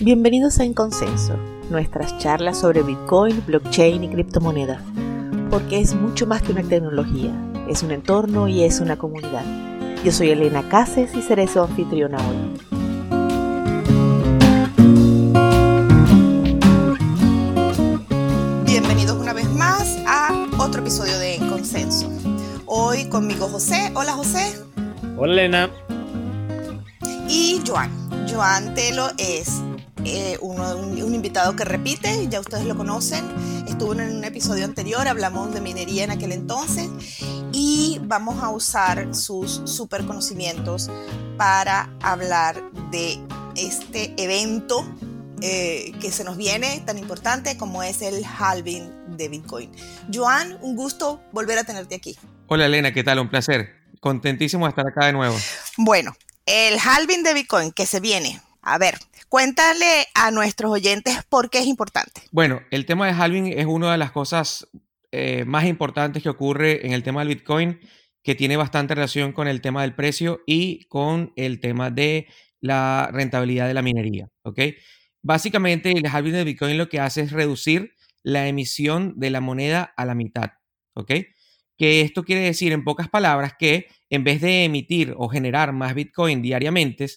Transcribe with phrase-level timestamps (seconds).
[0.00, 1.34] Bienvenidos a En Consenso,
[1.70, 4.80] nuestras charlas sobre Bitcoin, blockchain y criptomonedas,
[5.50, 7.32] porque es mucho más que una tecnología,
[7.68, 9.44] es un entorno y es una comunidad.
[10.04, 12.36] Yo soy Elena Cases y seré su anfitriona hoy.
[18.66, 22.08] Bienvenidos una vez más a otro episodio de En Consenso.
[22.66, 23.90] Hoy conmigo José.
[23.96, 24.60] Hola José.
[25.16, 25.70] Hola Elena.
[27.28, 27.90] Y Joan.
[28.30, 29.62] Joan Telo es
[30.04, 33.24] eh, un, invitado que repite, ya ustedes lo conocen,
[33.68, 36.88] estuvo en un episodio anterior, hablamos de minería en aquel entonces
[37.52, 40.90] y vamos a usar sus super conocimientos
[41.36, 43.18] para hablar de
[43.56, 44.86] este evento
[45.40, 49.72] eh, que se nos viene tan importante como es el halving de Bitcoin.
[50.12, 52.16] Joan, un gusto volver a tenerte aquí.
[52.46, 53.18] Hola Elena, ¿qué tal?
[53.18, 53.76] Un placer.
[54.00, 55.36] Contentísimo de estar acá de nuevo.
[55.76, 58.40] Bueno, el halving de Bitcoin que se viene.
[58.62, 62.22] A ver, Cuéntale a nuestros oyentes por qué es importante.
[62.32, 64.66] Bueno, el tema de halving es una de las cosas
[65.12, 67.78] eh, más importantes que ocurre en el tema del Bitcoin,
[68.22, 72.26] que tiene bastante relación con el tema del precio y con el tema de
[72.60, 74.30] la rentabilidad de la minería.
[74.44, 74.60] ¿ok?
[75.22, 79.92] Básicamente, el halving del Bitcoin lo que hace es reducir la emisión de la moneda
[79.96, 80.52] a la mitad.
[80.94, 81.12] ¿ok?
[81.76, 85.94] Que esto quiere decir, en pocas palabras, que en vez de emitir o generar más
[85.94, 87.08] Bitcoin diariamente,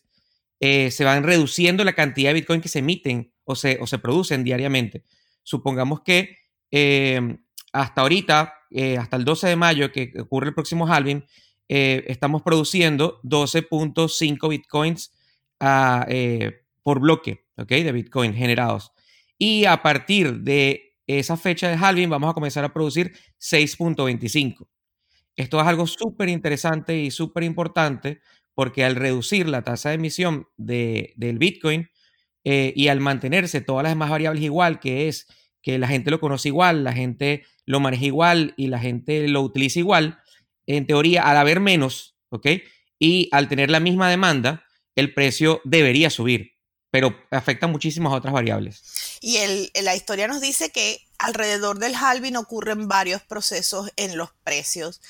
[0.64, 3.98] eh, se van reduciendo la cantidad de Bitcoin que se emiten o se, o se
[3.98, 5.04] producen diariamente.
[5.42, 6.38] Supongamos que
[6.70, 11.26] em, hasta ahorita, eh, hasta el 12 de mayo, que ocurre el próximo halving,
[11.68, 15.12] eh, estamos produciendo 12.5 Bitcoins
[15.60, 16.06] ah,
[16.84, 17.82] por bloque ¿okay?
[17.82, 18.92] de Bitcoin generados.
[19.40, 24.68] Y a partir de esa fecha de halving vamos a comenzar a producir 6.25.
[25.36, 28.22] Esto es algo súper interesante y súper importante
[28.56, 31.90] porque al reducir la tasa de emisión de, del Bitcoin
[32.44, 35.28] eh, y al mantenerse todas las demás variables igual, que es
[35.62, 39.42] que la gente lo conoce igual, la gente lo maneja igual y la gente lo
[39.42, 40.20] utiliza igual,
[40.66, 42.48] en teoría, al haber menos, ¿ok?
[43.00, 46.54] Y al tener la misma demanda, el precio debería subir,
[46.90, 49.18] pero afecta muchísimas otras variables.
[49.22, 54.32] Y el, la historia nos dice que alrededor del halving ocurren varios procesos en los
[54.44, 55.02] precios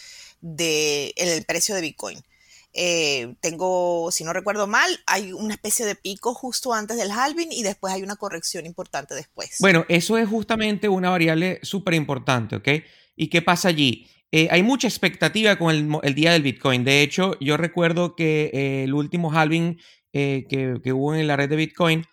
[0.41, 2.23] de, el precio de Bitcoin.
[2.73, 7.51] Eh, tengo, si no recuerdo mal, hay una especie de pico justo antes del halving
[7.51, 9.57] y después hay una corrección importante después.
[9.59, 12.67] Bueno, eso es justamente una variable súper importante, ¿ok?
[13.15, 14.07] ¿Y qué pasa allí?
[14.31, 16.85] Eh, hay mucha expectativa con el, día del Bitcoin.
[16.85, 19.77] De hecho, yo recuerdo que eh, el último halving
[20.13, 20.45] que,
[20.83, 22.05] que, hubo en la red de Bitcoin,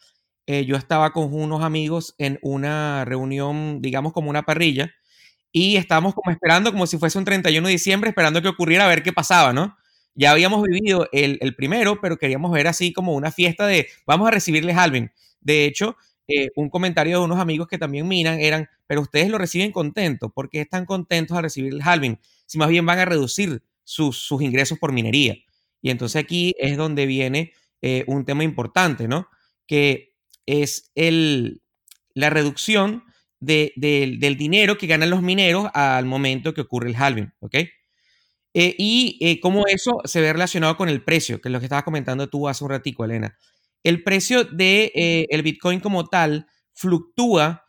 [0.46, 4.90] yo estaba con unos amigos en una reunión, digamos como una parrilla,
[5.52, 8.88] y estábamos como esperando, como si fuese un 31 de diciembre, esperando que ocurriera a
[8.88, 9.76] ver qué pasaba, ¿no?
[10.14, 14.30] Ya habíamos vivido el, primero, pero queríamos ver así como una fiesta de vamos a
[14.30, 15.10] recibirles halving.
[15.40, 15.96] De hecho,
[16.26, 20.30] eh, un comentario de unos amigos que también miran eran, pero ustedes lo reciben contento,
[20.30, 22.18] ¿por qué están contentos a recibir el halving?
[22.46, 25.36] Si más bien van a reducir sus, sus ingresos por minería.
[25.80, 29.28] Y entonces aquí es donde viene eh, un tema importante, ¿no?
[29.66, 30.14] Que
[30.46, 31.62] es el,
[32.14, 33.04] la reducción
[33.40, 37.54] del dinero que ganan los mineros al momento que ocurre el halving, ¿ok?
[38.60, 41.66] Eh, y eh, cómo eso se ve relacionado con el precio, que es lo que
[41.66, 43.38] estabas comentando tú hace un ratico, Elena.
[43.84, 47.64] El precio del de, eh, el Bitcoin como tal fluctúa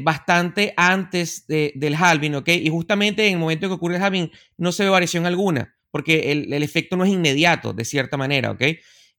[0.00, 2.48] bastante antes del halving, ¿ok?
[2.48, 6.30] Y justamente en el momento que ocurre el halving no se ve variación alguna, porque
[6.30, 8.58] el, el efecto no es inmediato, de cierta manera, ¿ok?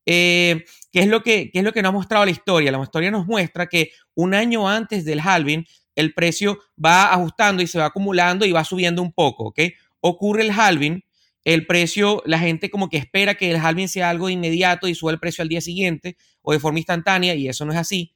[0.05, 2.71] ¿qué, es lo que, ¿Qué es lo que nos ha mostrado la historia?
[2.71, 7.67] La historia nos muestra que un año antes del halving, el precio va ajustando y
[7.67, 9.59] se va acumulando y va subiendo un poco, ¿ok?
[10.03, 11.01] Ocurre el halving,
[11.45, 15.11] el precio, la gente como que espera que el halving sea algo inmediato y suba
[15.11, 18.13] el precio al día siguiente o de forma instantánea y eso no es así.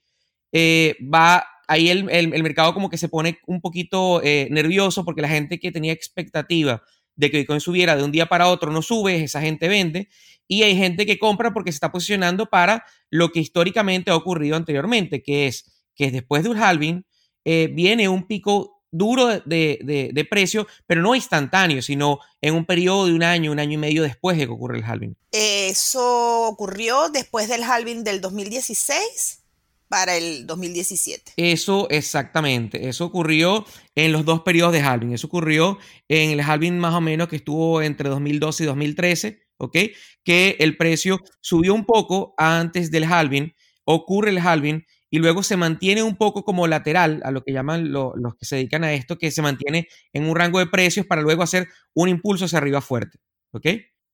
[0.51, 2.03] Eh, va ahí el,
[2.43, 6.83] mercado como que se pone un poquito eh, nervioso porque la gente que tenía expectativa
[7.15, 10.09] de que Bitcoin subiera de un día para otro no sube, esa gente vende
[10.47, 14.55] y hay gente que compra porque se está posicionando para lo que históricamente ha ocurrido
[14.55, 17.05] anteriormente, que es que después de un halving
[17.45, 23.13] eh, viene un pico duro de, precio, pero no instantáneo, sino en un periodo de
[23.13, 25.15] un año, un año y medio después de que ocurre el halving.
[25.31, 29.43] Eso ocurrió después del halving del 2016
[29.89, 31.33] para el 2017.
[31.37, 36.77] Eso exactamente, eso ocurrió en los dos periodos de halving, eso ocurrió en el halving
[36.77, 39.77] más o menos que estuvo entre 2012 y 2013, ¿ok?
[40.23, 43.53] Que el precio subió un poco antes del halving,
[43.85, 47.91] ocurre el halving y luego se mantiene un poco como lateral a lo que llaman
[47.91, 51.21] los que se dedican a esto, que se mantiene en un rango de precios para
[51.21, 53.19] luego hacer un impulso hacia arriba fuerte.
[53.51, 53.67] ¿Ok?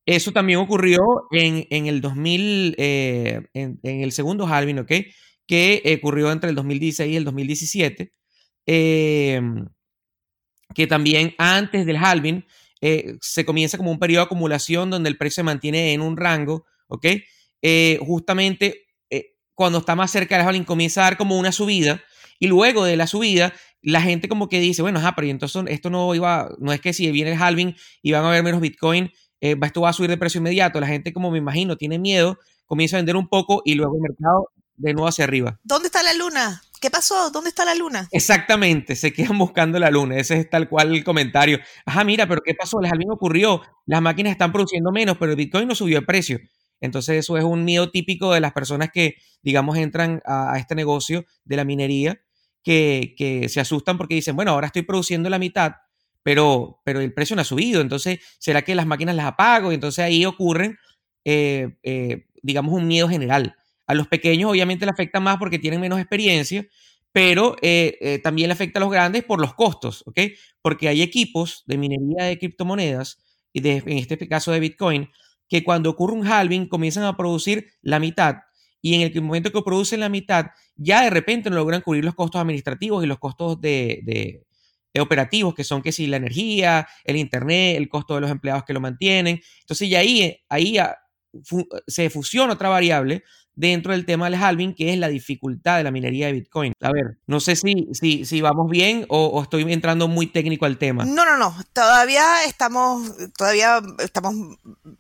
[0.06, 1.00] Eso también ocurrió
[1.32, 4.92] en, el 2000, eh, en, el segundo halving, ¿ok?
[5.48, 8.14] que ocurrió entre el 2016 y el 2017,
[8.66, 9.68] em,
[10.74, 12.46] que también antes del halving
[12.82, 16.18] eh, se comienza como un periodo de acumulación donde el precio se mantiene en un
[16.18, 17.06] rango, ¿ok?
[17.62, 18.83] Eh, justamente eh,
[19.56, 22.02] cuando está más cerca del halving comienza a dar como una subida
[22.40, 23.54] y luego de la subida
[23.84, 26.94] la gente como que dice, bueno, ajá, pero entonces esto no iba, no es que
[26.94, 29.12] si viene el halving y van a haber menos Bitcoin,
[29.42, 30.80] esto va a subir de precio inmediato.
[30.80, 34.02] La gente, como me imagino, tiene miedo, comienza a vender un poco y luego el
[34.02, 35.60] mercado de nuevo hacia arriba.
[35.64, 36.64] ¿Dónde está la luna?
[36.80, 37.30] ¿Qué pasó?
[37.30, 38.08] ¿Dónde está la luna?
[38.12, 40.16] Exactamente, se quedan buscando la luna.
[40.16, 41.60] Ese es tal cual el comentario.
[41.86, 42.80] Ajá, mira, pero ¿qué pasó?
[42.82, 43.62] El mismo ocurrió.
[43.86, 46.40] Las máquinas están produciendo menos, pero el Bitcoin no subió de precio.
[46.82, 51.26] Entonces eso es un miedo típico de las personas que, digamos, entran a, este negocio
[51.46, 52.22] de la minería,
[52.64, 55.74] que, que, se asustan porque dicen, bueno, ahora estoy produciendo la mitad,
[56.24, 57.82] pero, pero el precio no ha subido.
[57.82, 59.72] Entonces, ¿será que las máquinas las apago?
[59.72, 60.78] Y entonces ahí ocurren,
[61.26, 63.56] eh, eh, digamos, un miedo general.
[63.86, 66.66] A los pequeños obviamente le afecta más porque tienen menos experiencia,
[67.12, 70.20] pero eh, también le afecta a los grandes por los costos, ¿ok?
[70.62, 73.20] Porque hay equipos de minería de criptomonedas,
[73.54, 75.10] y de, en este caso de Bitcoin,
[75.54, 78.38] que cuando ocurre un halving comienzan a producir la mitad
[78.82, 82.16] y en el momento que producen la mitad, ya de repente no logran cubrir los
[82.16, 84.48] costos administrativos y los costos de,
[85.00, 88.74] operativos, que son que si la energía, el internet, el costo de los empleados que
[88.74, 89.42] lo mantienen.
[89.60, 90.98] Entonces, ya ahí, ahí ah,
[91.86, 93.22] se fusiona otra variable
[93.56, 96.74] dentro del tema del halving, que es la dificultad de la minería de Bitcoin.
[96.82, 100.78] A ver, no sé si, si, si vamos bien o, estoy entrando muy técnico al
[100.78, 101.06] tema.
[101.06, 104.36] No, no, no, todavía estamos, todavía estamos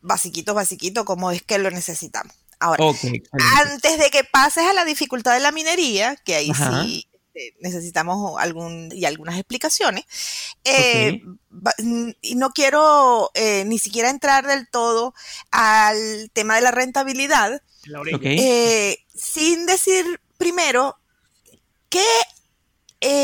[0.01, 2.35] basiquitos, basiquitos, como es que lo necesitamos.
[2.59, 7.07] Ahora, antes de que pases a la dificultad de la minería, que ahí sí
[7.59, 10.05] necesitamos algún y algunas explicaciones.
[10.63, 11.21] Eh,
[12.21, 15.13] y no quiero eh, ni siquiera entrar del todo
[15.51, 17.61] al tema de la rentabilidad,
[18.21, 20.97] eh, sin decir primero
[21.89, 22.05] qué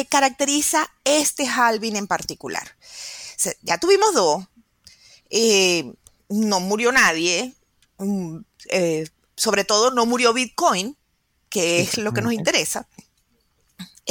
[0.10, 2.76] caracteriza este halving en particular.
[3.62, 4.46] ya tuvimos dos,
[6.28, 7.54] no murió nadie,
[7.98, 8.40] mm,
[9.36, 10.98] sobre todo no murió Bitcoin,
[11.50, 12.88] que es lo que nos interesa.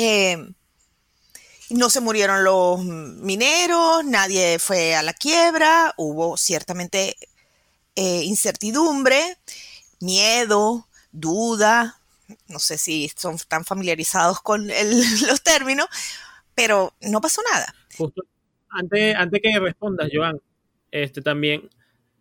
[0.00, 0.36] Eh,
[1.70, 7.16] no se murieron los mineros, nadie fue a la quiebra, hubo ciertamente
[7.96, 9.36] eh, incertidumbre,
[10.00, 12.00] miedo, duda,
[12.46, 14.68] no sé si son tan familiarizados con
[15.26, 15.88] los términos,
[16.54, 17.74] pero no pasó nada.
[17.96, 18.22] Justo
[18.70, 20.40] antes, antes que respondas, Joan,
[20.92, 21.68] este, también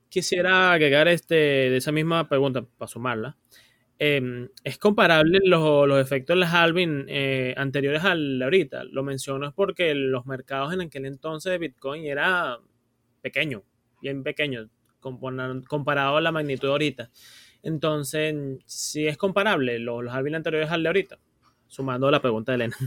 [0.09, 3.37] quisiera agregar este, de esa misma pregunta, para sumarla,
[3.99, 8.83] Em, es comparable los, efectos de las halving eh, anteriores al ahorita.
[8.83, 12.59] Lo menciono es porque los mercados en aquel entonces de Bitcoin era
[13.21, 13.63] pequeño,
[14.01, 17.11] bien pequeño, comparado a la magnitud de ahorita.
[17.63, 18.35] Entonces,
[18.65, 21.19] si es comparable los, los halving anteriores al de ahorita,
[21.67, 22.77] sumando la pregunta de Elena.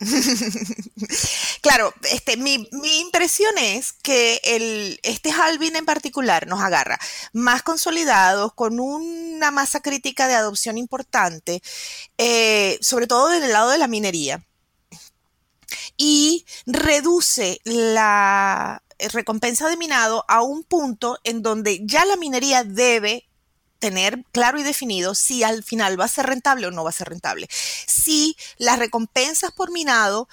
[1.60, 2.68] claro, este, mi,
[3.00, 6.98] impresión es que el, este halving en particular nos agarra
[7.32, 11.62] más consolidados, con una masa crítica de adopción importante,
[12.18, 14.44] eh, sobre todo del lado de la minería,
[15.96, 23.30] y reduce la recompensa de minado a un punto en donde ya la minería debe
[23.80, 26.92] tener claro y definido si al final va a ser rentable o no va a
[26.92, 27.48] ser rentable.
[27.50, 30.28] Si las recompensas por minado,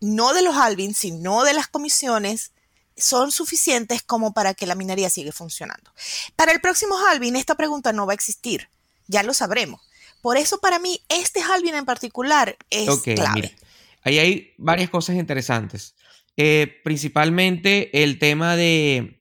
[0.00, 2.52] no de los halvings, sino de las comisiones,
[2.96, 5.92] son suficientes como para que la minería siga funcionando.
[6.36, 8.68] Para el próximo halving esta pregunta no va a existir,
[9.06, 9.80] ya lo sabremos.
[10.20, 13.56] Por eso para mí este halving en particular es clave.
[14.02, 15.94] ahí hay varias cosas interesantes.
[16.36, 19.20] Eh, principalmente el tema de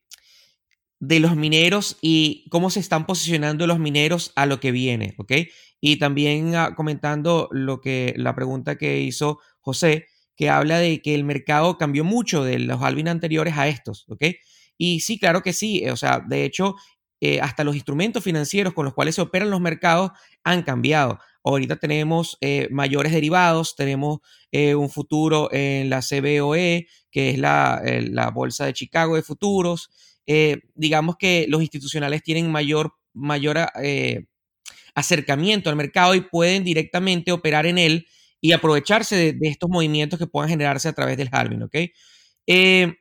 [1.00, 5.32] de los mineros y cómo se están posicionando los mineros a lo que viene, ¿ok?
[5.80, 10.08] Y también ah, comentando lo que la pregunta que hizo José,
[10.40, 14.24] que habla de que el mercado cambió mucho de los halving anteriores a estos, ¿ok?
[14.78, 16.76] Y sí, claro que sí, o sea, de hecho,
[17.20, 20.12] eh, hasta los instrumentos financieros con los cuales se operan los mercados
[20.46, 21.20] han cambiado.
[21.44, 24.20] Ahorita tenemos eh, mayores derivados, tenemos
[24.52, 29.90] eh, un futuro en la CBOE, que es la, la Bolsa de Chicago de Futuros,
[30.32, 34.28] eh, digamos que los institucionales tienen mayor, mayor eh,
[34.94, 38.06] acercamiento al mercado y pueden directamente operar en él
[38.42, 41.76] y aprovecharse de, estos movimientos que puedan generarse a través del halving, ¿ok?
[42.48, 42.96] Eh,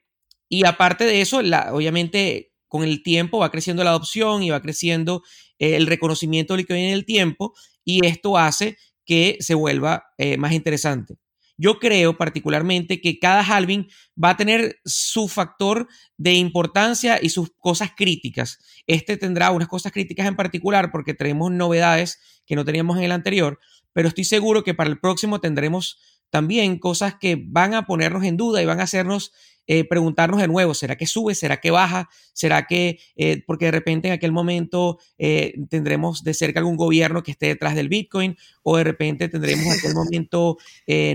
[0.48, 5.22] y aparte de eso, obviamente con el tiempo va creciendo la adopción y va creciendo
[5.58, 7.54] el reconocimiento del que viene en el tiempo
[7.84, 10.04] y esto hace que se vuelva
[10.38, 11.16] más interesante.
[11.58, 13.88] Yo creo particularmente que cada halving
[14.22, 18.58] va a tener su factor de importancia y sus cosas críticas.
[18.86, 23.12] Este tendrá unas cosas críticas en particular porque tenemos novedades que no teníamos en el
[23.12, 23.58] anterior,
[23.92, 25.98] pero estoy seguro que para el próximo tendremos
[26.30, 29.32] también cosas que van a ponernos en duda y van a hacernos
[29.70, 31.34] eh, preguntarnos de nuevo, ¿será que sube?
[31.34, 32.08] ¿Será que baja?
[32.32, 37.22] ¿Será que, eh, porque de repente en aquel momento eh, tendremos de cerca algún gobierno
[37.22, 38.34] que esté detrás del Bitcoin?
[38.62, 40.56] O de repente tendremos en aquel momento,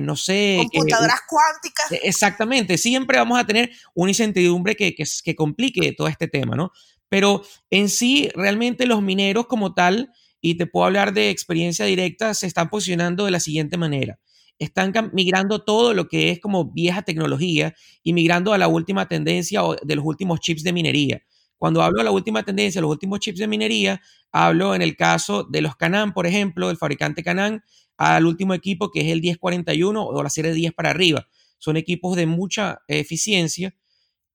[0.01, 0.67] no sé...
[0.72, 1.91] Computadoras cuánticas.
[1.93, 6.55] E, exactamente, siempre vamos a tener una incertidumbre que, que, que complique todo este tema,
[6.55, 6.72] ¿no?
[7.10, 7.41] Pero
[7.72, 12.46] en sí, realmente los mineros como tal, y te puedo hablar de experiencia directa, se
[12.46, 14.20] están posicionando de la siguiente manera
[14.60, 19.62] están migrando todo lo que es como vieja tecnología y migrando a la última tendencia
[19.83, 21.24] de los últimos chips de minería.
[21.57, 25.43] Cuando hablo de la última tendencia, los últimos chips de minería, hablo en el caso
[25.43, 27.63] de los Canan, por ejemplo, del fabricante Canan,
[27.98, 31.27] al último equipo que es el 1041 o la serie 10 para arriba.
[31.57, 33.74] Son equipos de mucha eficiencia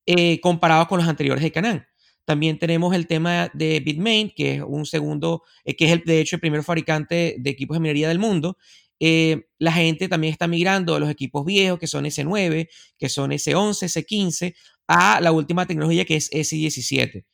[0.07, 1.87] eh, comparados con los anteriores de Canan.
[2.25, 6.21] También tenemos el tema de Bitmain, que es un segundo, eh, que es el, de
[6.21, 8.57] hecho el primer fabricante de equipos de minería del mundo
[9.01, 13.31] eh, la gente también está migrando de los equipos viejos, que son S9, que son
[13.31, 14.55] S11, S15,
[14.89, 17.25] a la última tecnología que es S17.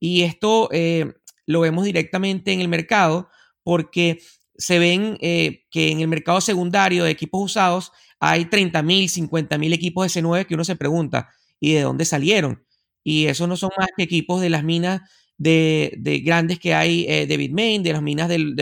[0.00, 1.12] Y esto eh,
[1.46, 3.28] lo vemos directamente en el mercado
[3.62, 4.20] porque
[4.56, 10.14] se ven eh, que en el mercado secundario de equipos usados hay 30.000, 50.000 equipos
[10.14, 12.64] S9 que uno se pregunta, ¿y de dónde salieron?
[13.02, 15.02] Y esos no son más que equipos de las minas
[15.36, 18.54] de, grandes que hay de Bitmain, de las minas de, los,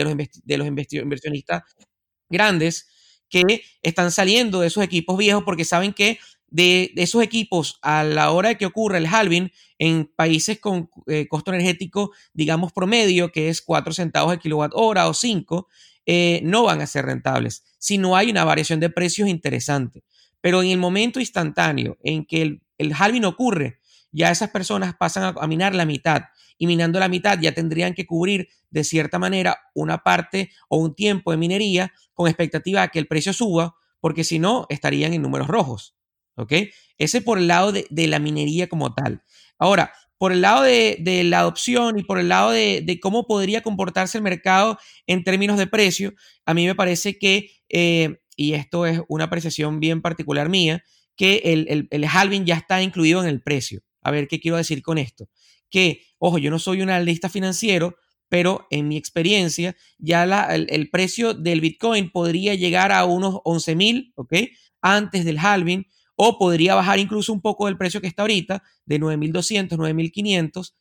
[0.43, 1.61] de los inversionistas
[2.33, 2.89] grandes
[3.29, 6.19] que están saliendo de esos equipos viejos porque saben que
[6.53, 11.27] de, esos equipos a la hora de que ocurra el halving en países con eh,
[11.27, 15.67] costo energético, digamos, promedio, que es 4 centavos de kilowatt hora o 5,
[16.05, 20.03] eh, no van a ser rentables si no hay una variación de precios interesante.
[20.41, 23.79] Pero en el momento instantáneo en que el, halving ocurre,
[24.11, 26.23] ya esas personas pasan a, minar la mitad
[26.57, 30.95] y minando la mitad ya tendrían que cubrir de cierta manera una parte o un
[30.95, 35.21] tiempo de minería con expectativa de que el precio suba, porque si no estarían en
[35.21, 35.95] números rojos.
[36.35, 36.53] ¿Ok?
[36.97, 39.21] Ese por el lado de, la minería como tal.
[39.59, 44.17] Ahora, por el lado de, la adopción y por el lado de, cómo podría comportarse
[44.17, 46.13] el mercado en términos de precio,
[46.45, 50.83] a mí me parece que, eh, y esto es una apreciación bien particular mía,
[51.15, 53.81] que el, el, el halving ya está incluido en el precio.
[54.01, 55.29] A ver, ¿qué quiero decir con esto?
[55.73, 57.95] Que, ojo, yo no soy un analista financiero,
[58.29, 64.13] pero en mi experiencia, ya el, precio del Bitcoin podría llegar a unos 11 mil,
[64.15, 64.33] ¿ok?
[64.83, 68.99] Antes del halving, o podría bajar incluso un poco del precio que está ahorita, de
[68.99, 70.75] 9.200, 9.500,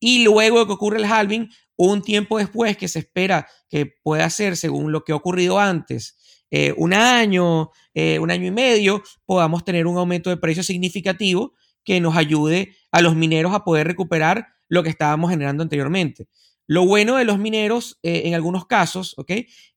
[0.00, 4.28] y luego de que ocurre el halving, un tiempo después que se espera que pueda
[4.28, 6.16] ser, según lo que ha ocurrido antes,
[6.50, 11.54] eh, un año, eh, un año y medio, podamos tener un aumento de precio significativo
[11.84, 16.28] que nos ayude a los mineros a poder recuperar lo que estábamos generando anteriormente.
[16.66, 19.32] Lo bueno de los mineros, eh, en algunos casos, ¿ok?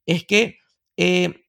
[0.06, 0.60] Es que
[0.98, 1.46] eh,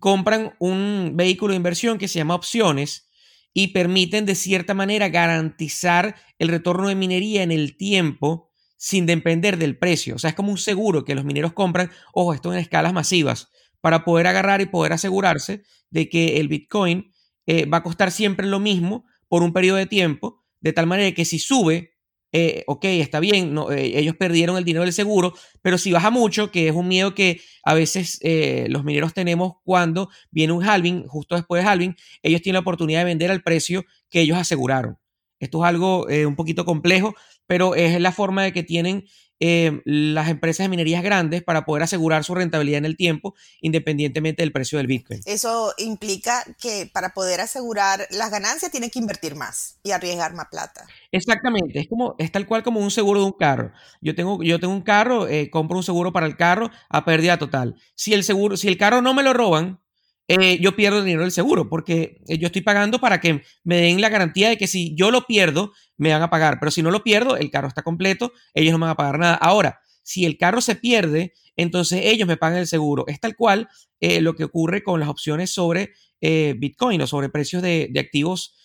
[0.00, 3.08] compran un vehículo de inversión que se llama opciones
[3.52, 9.56] y permiten de cierta manera garantizar el retorno de minería en el tiempo sin depender
[9.56, 10.16] del precio.
[10.16, 13.48] O sea, es como un seguro que los mineros compran, ojo, esto en escalas masivas,
[13.80, 17.12] para poder agarrar y poder asegurarse de que el Bitcoin
[17.46, 21.10] eh, va a costar siempre lo mismo por un periodo de tiempo, de tal manera
[21.10, 21.96] que si sube,
[22.30, 26.10] eh, ok, está bien, no, eh, ellos perdieron el dinero del seguro, pero si baja
[26.10, 30.62] mucho, que es un miedo que a veces eh, los mineros tenemos cuando viene un
[30.62, 34.38] halving, justo después de halving, ellos tienen la oportunidad de vender al precio que ellos
[34.38, 34.98] aseguraron.
[35.40, 39.04] Esto es algo un poquito complejo, pero es la forma de que tienen
[39.40, 44.42] eh, las empresas de minerías grandes para poder asegurar su rentabilidad en el tiempo, independientemente
[44.42, 45.20] del precio del Bitcoin.
[45.26, 50.46] Eso implica que para poder asegurar las ganancias tienen que invertir más y arriesgar más
[50.50, 50.86] plata.
[51.10, 53.72] Exactamente, es como es tal cual como un seguro de un carro.
[54.00, 57.36] Yo tengo, yo tengo un carro, eh, compro un seguro para el carro a pérdida
[57.36, 57.74] total.
[57.96, 59.80] Si el seguro, si el carro no me lo roban,
[60.26, 63.76] eh, yo pierdo el dinero del seguro porque eh, yo estoy pagando para que me
[63.76, 66.58] den la garantía de que si yo lo pierdo, me van a pagar.
[66.60, 69.18] Pero si no lo pierdo, el carro está completo, ellos no me van a pagar
[69.18, 69.34] nada.
[69.34, 73.04] Ahora, si el carro se pierde, entonces ellos me pagan el seguro.
[73.06, 73.68] Es tal cual
[74.00, 78.56] eh, lo que ocurre con las opciones sobre Bitcoin o sobre precios de, activos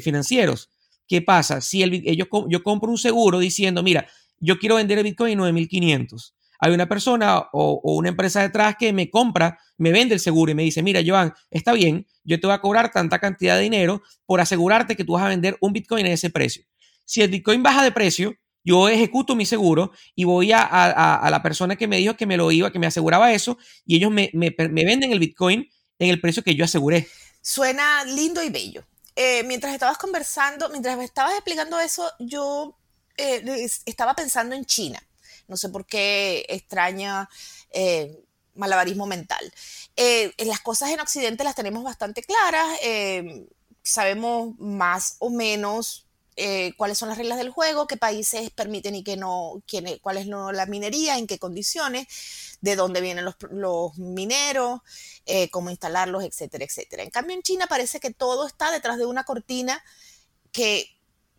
[0.00, 0.70] financieros.
[1.06, 1.60] ¿Qué pasa?
[1.60, 1.84] Si
[2.16, 4.08] yo compro un seguro diciendo, mira,
[4.40, 8.92] yo quiero vender el Bitcoin en 9500 hay una persona o, una empresa detrás que
[8.92, 12.46] me compra, me vende el seguro y me dice, mira, Joan, está bien, yo te
[12.46, 15.72] voy a cobrar tanta cantidad de dinero por asegurarte que tú vas a vender un
[15.72, 16.64] Bitcoin en ese precio.
[17.04, 18.34] Si el Bitcoin baja de precio,
[18.64, 22.50] yo ejecuto mi seguro y voy a, la persona que me dijo que me lo
[22.50, 26.42] iba, que me aseguraba eso, y ellos me, me, venden el Bitcoin en el precio
[26.42, 27.06] que yo aseguré.
[27.40, 28.84] Suena lindo y bello.
[29.14, 32.76] Eh, mientras estabas conversando, mientras me estabas explicando eso, yo
[33.16, 35.00] eh, estaba pensando en China.
[35.48, 37.28] No sé por qué extraña
[37.70, 38.24] eh,
[38.54, 39.52] malabarismo mental.
[40.38, 42.78] las cosas en Occidente las tenemos bastante claras.
[43.82, 46.06] sabemos más o menos
[46.38, 50.18] eh, cuáles son las reglas del juego, qué países permiten y qué no, quién, cuál
[50.18, 52.06] es no, la minería, en qué condiciones,
[52.60, 54.80] de dónde vienen los, los mineros,
[55.24, 57.02] eh, cómo instalarlos, etcétera, etcétera.
[57.04, 59.82] En cambio, en China parece que todo está detrás de una cortina
[60.52, 60.90] que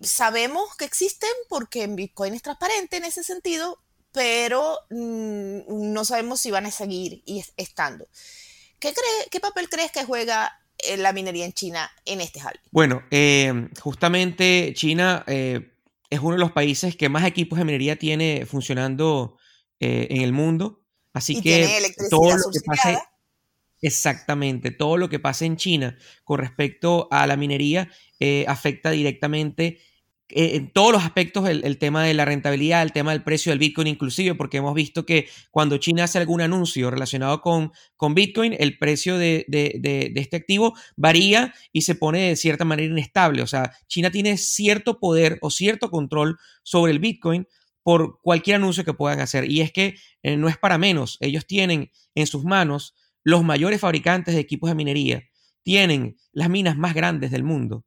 [0.02, 3.80] sabemos que existen porque en Bitcoin es transparente en ese sentido,
[4.18, 8.08] pero mm, no sabemos si van a seguir y estando.
[8.80, 10.60] ¿Qué, cree, ¿Qué papel crees que juega
[10.98, 12.60] la minería en China en este halving?
[12.72, 15.72] Bueno, eh, justamente China eh,
[16.10, 19.38] es uno de los países que más equipos de minería tiene funcionando
[19.80, 20.82] eh, en el mundo.
[21.14, 22.98] Así que todo lo que pase,
[23.84, 27.92] exactamente, todo lo que pase en China con respecto a la minería
[28.48, 29.82] afecta directamente eh,
[30.30, 33.88] en todos los aspectos el, tema de la rentabilidad, el tema del precio del Bitcoin
[33.88, 38.78] inclusive, porque hemos visto que cuando China hace algún anuncio relacionado con, con Bitcoin, el
[38.78, 43.42] precio de, de, este activo varía y se pone de cierta manera inestable.
[43.42, 47.48] O sea, China tiene cierto poder o cierto control sobre el Bitcoin
[47.82, 49.50] por cualquier anuncio que puedan hacer.
[49.50, 53.80] Y es que eh, no es para menos, ellos tienen en sus manos los mayores
[53.80, 55.24] fabricantes de equipos de minería,
[55.64, 57.86] tienen las minas más grandes del mundo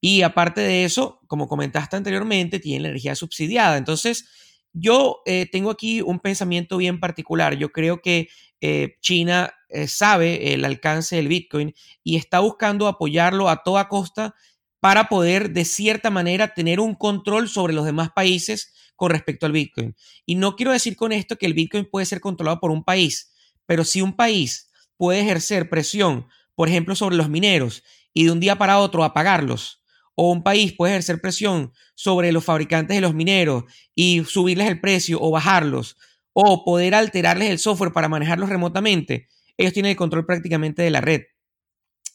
[0.00, 3.76] y aparte de eso, como comentaste anteriormente, tiene la energía subsidiada.
[3.76, 4.26] Entonces,
[4.72, 7.56] yo eh, tengo aquí un pensamiento bien particular.
[7.56, 8.28] Yo creo que
[8.60, 11.74] eh, China eh, sabe el alcance del Bitcoin
[12.04, 14.34] y está buscando apoyarlo a toda costa
[14.80, 19.52] para poder, de cierta manera, tener un control sobre los demás países con respecto al
[19.52, 19.96] Bitcoin.
[20.24, 23.32] Y no quiero decir con esto que el Bitcoin puede ser controlado por un país,
[23.66, 28.40] pero si un país puede ejercer presión, por ejemplo, sobre los mineros y de un
[28.40, 29.82] día para otro apagarlos,
[30.20, 33.62] o un país puede ejercer presión sobre los fabricantes de los mineros
[33.94, 35.96] y subirles el precio o bajarlos,
[36.32, 41.00] o poder alterarles el software para manejarlos remotamente, ellos tienen el control prácticamente de la
[41.00, 41.22] red.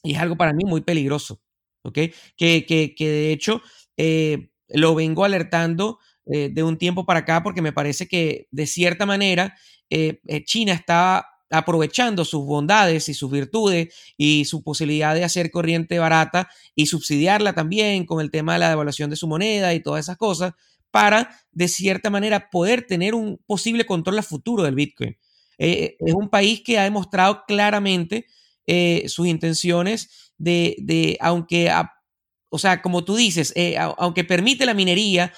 [0.04, 1.42] Y es algo para mí muy peligroso,
[1.84, 1.94] ¿ok?
[2.36, 3.62] Que, que, que de hecho
[3.96, 8.68] eh, lo vengo alertando eh, de un tiempo para acá porque me parece que de
[8.68, 9.56] cierta manera
[9.90, 16.00] eh, China está aprovechando sus bondades y sus virtudes y su posibilidad de hacer corriente
[16.00, 20.06] barata y subsidiarla también con el tema de la devaluación de su moneda y todas
[20.06, 20.54] esas cosas
[20.90, 25.18] para, de cierta manera, poder tener un posible control a futuro del Bitcoin.
[25.58, 28.26] Eh, es un país que ha demostrado claramente
[28.66, 31.72] eh, sus intenciones de, aunque,
[32.50, 35.34] o sea, como tú dices, eh, aunque permite la minería,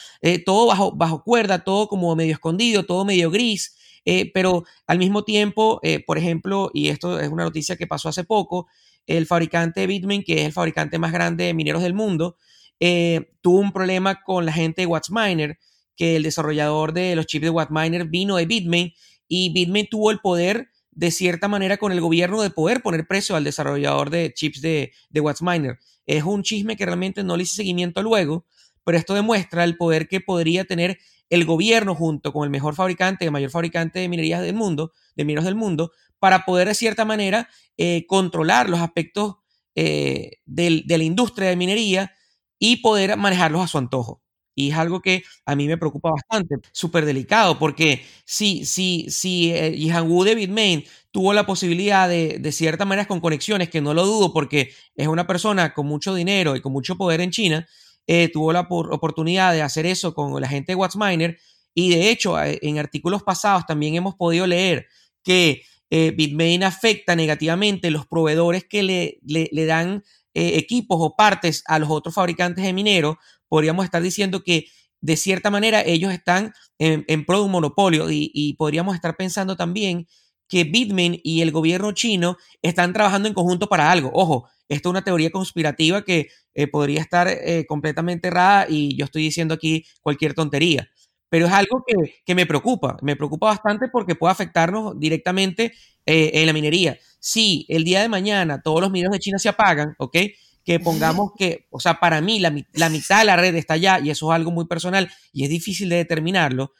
[0.45, 5.23] todo bajo, bajo cuerda, todo como medio escondido, todo medio gris, eh, pero al mismo
[5.23, 8.67] tiempo, eh, por ejemplo, y esto es una noticia que pasó hace poco,
[9.07, 12.37] el fabricante Bitmain, que es el fabricante más grande de mineros del mundo,
[12.79, 15.57] eh, tuvo un problema con la gente de WatchMiner,
[15.95, 18.93] que el desarrollador de los chips de WatchMiner vino de Bitmain
[19.27, 23.35] y Bitmain tuvo el poder de cierta manera con el gobierno de poder poner precio
[23.35, 25.79] al desarrollador de chips de, de WatchMiner.
[26.05, 28.45] Es un chisme que realmente no le hice seguimiento luego,
[28.83, 33.25] pero esto demuestra el poder que podría tener el gobierno junto con el mejor fabricante,
[33.25, 37.05] el mayor fabricante de minerías del mundo, de mineros del mundo, para poder de cierta
[37.05, 39.35] manera eh, controlar los aspectos
[39.75, 42.13] eh, de la industria de minería
[42.59, 44.21] y poder manejarlos a su antojo.
[44.57, 49.51] Y es algo que a mí me preocupa bastante, súper delicado, porque si, si, si
[49.51, 54.05] eh, de Bitmain tuvo la posibilidad de, de cierta manera con conexiones, que no lo
[54.05, 57.67] dudo porque es una persona con mucho dinero y con mucho poder en China,
[58.07, 61.39] eh, tuvo la oportunidad de hacer eso con la gente de WhatsMiner
[61.73, 64.87] y de hecho eh, en artículos pasados también hemos podido leer
[65.23, 71.79] que eh, Bitmain afecta negativamente los proveedores que le, le, dan equipos o partes a
[71.79, 73.15] los otros fabricantes de mineros.
[73.47, 74.65] Podríamos estar diciendo que
[74.99, 79.55] de cierta manera ellos están en, en pro de un monopolio y podríamos estar pensando
[79.55, 80.07] también
[80.47, 84.11] que Bitmain y el gobierno chino están trabajando en conjunto para algo.
[84.13, 89.05] Ojo, esto es una teoría conspirativa que eh, podría estar eh, completamente errada y yo
[89.05, 90.89] estoy diciendo aquí cualquier tontería.
[91.29, 95.73] Pero es algo que, me preocupa, me preocupa bastante porque puede afectarnos directamente
[96.05, 96.97] eh, en la minería.
[97.19, 100.17] Si el día de mañana todos los mineros de China se apagan, ¿ok?
[100.63, 103.99] Que pongamos que, o sea, para mí la, la mitad de la red está allá
[103.99, 106.73] y eso es algo muy personal y es difícil de determinarlo,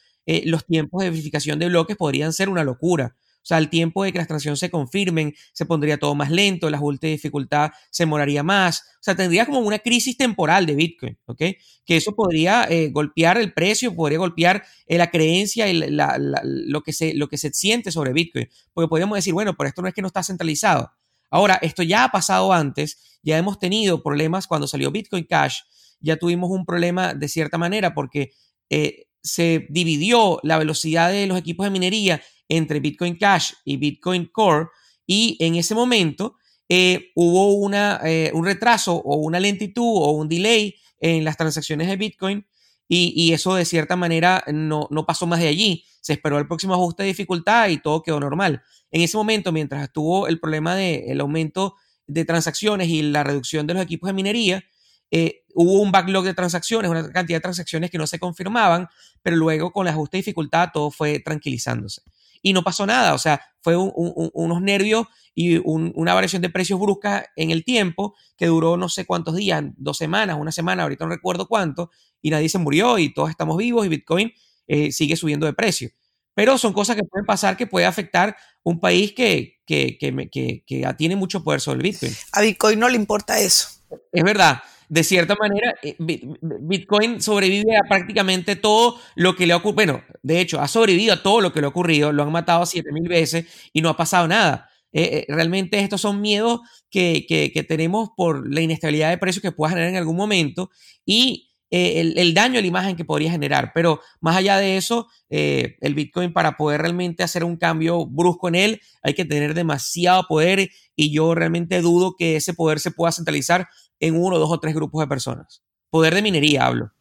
[0.45, 3.15] los tiempos de verificación de bloques podrían ser una locura.
[3.45, 6.67] O sea, el tiempo de que las transacciones se confirmen se pondría todo más lento,
[6.71, 8.79] la de dificultad se moraría más.
[8.79, 11.37] O sea, tendría como una crisis temporal de Bitcoin, ¿ok?
[11.85, 16.91] Que eso podría eh, golpear el precio, podría golpear eh, la creencia y lo, que
[16.91, 18.49] se, lo que se siente sobre Bitcoin.
[18.73, 20.91] Porque podríamos decir, bueno, pero esto no es que no está centralizado.
[21.29, 25.59] Ahora, esto ya ha pasado antes, ya hemos tenido problemas cuando salió Bitcoin Cash,
[25.99, 28.31] ya tuvimos un problema de cierta manera porque
[28.71, 34.25] eh, se dividió la velocidad de los equipos de minería entre Bitcoin Cash y Bitcoin
[34.25, 34.67] Core
[35.07, 36.35] y en ese momento
[36.67, 41.87] eh, hubo una, eh, un retraso o una lentitud o un delay en las transacciones
[41.87, 42.45] de Bitcoin
[42.87, 45.83] y, eso de cierta manera no, no, pasó más de allí.
[46.01, 48.61] Se esperó el próximo ajuste de dificultad y todo quedó normal.
[48.91, 53.73] En ese momento, mientras estuvo el problema del aumento de transacciones y la reducción de
[53.73, 54.63] los equipos de minería,
[55.09, 58.87] eh, hubo un backlog de transacciones, una cantidad de transacciones que no se confirmaban,
[59.21, 62.01] pero luego con el ajuste de dificultad todo fue tranquilizándose.
[62.45, 67.25] Y no pasó nada, o sea, fue unos nervios y una variación de precios brusca
[67.35, 71.09] en el tiempo que duró no sé cuántos días, dos semanas, una semana, ahorita no
[71.09, 71.89] recuerdo cuánto,
[72.21, 74.31] y nadie se murió y todos estamos vivos y Bitcoin
[74.67, 75.89] eh, sigue subiendo de precio.
[76.35, 80.29] Pero son cosas que pueden pasar que puede afectar un país que, que, que,
[80.67, 82.13] que tiene mucho poder sobre el Bitcoin.
[82.33, 83.69] A Bitcoin no le importa eso.
[84.11, 89.57] Es verdad de cierta manera, eh, Bitcoin sobrevive a prácticamente todo lo que le ha
[89.57, 89.75] ocurrido.
[89.75, 92.65] Bueno, de hecho, ha sobrevivido a todo lo que le ha ocurrido, lo han matado
[92.65, 94.69] siete mil veces y no ha pasado nada.
[94.93, 99.51] Eh, eh, realmente estos son miedos que, que, tenemos por la inestabilidad de precios que
[99.51, 100.69] pueda generar en algún momento
[101.05, 103.71] y el, el, daño a la imagen que podría generar.
[103.75, 108.55] Pero más allá de eso, el Bitcoin para poder realmente hacer un cambio brusco en
[108.55, 113.11] él, hay que tener demasiado poder y yo realmente dudo que ese poder se pueda
[113.11, 113.67] centralizar
[113.99, 115.63] en uno, dos o tres grupos de personas.
[115.89, 116.91] Poder de minería hablo.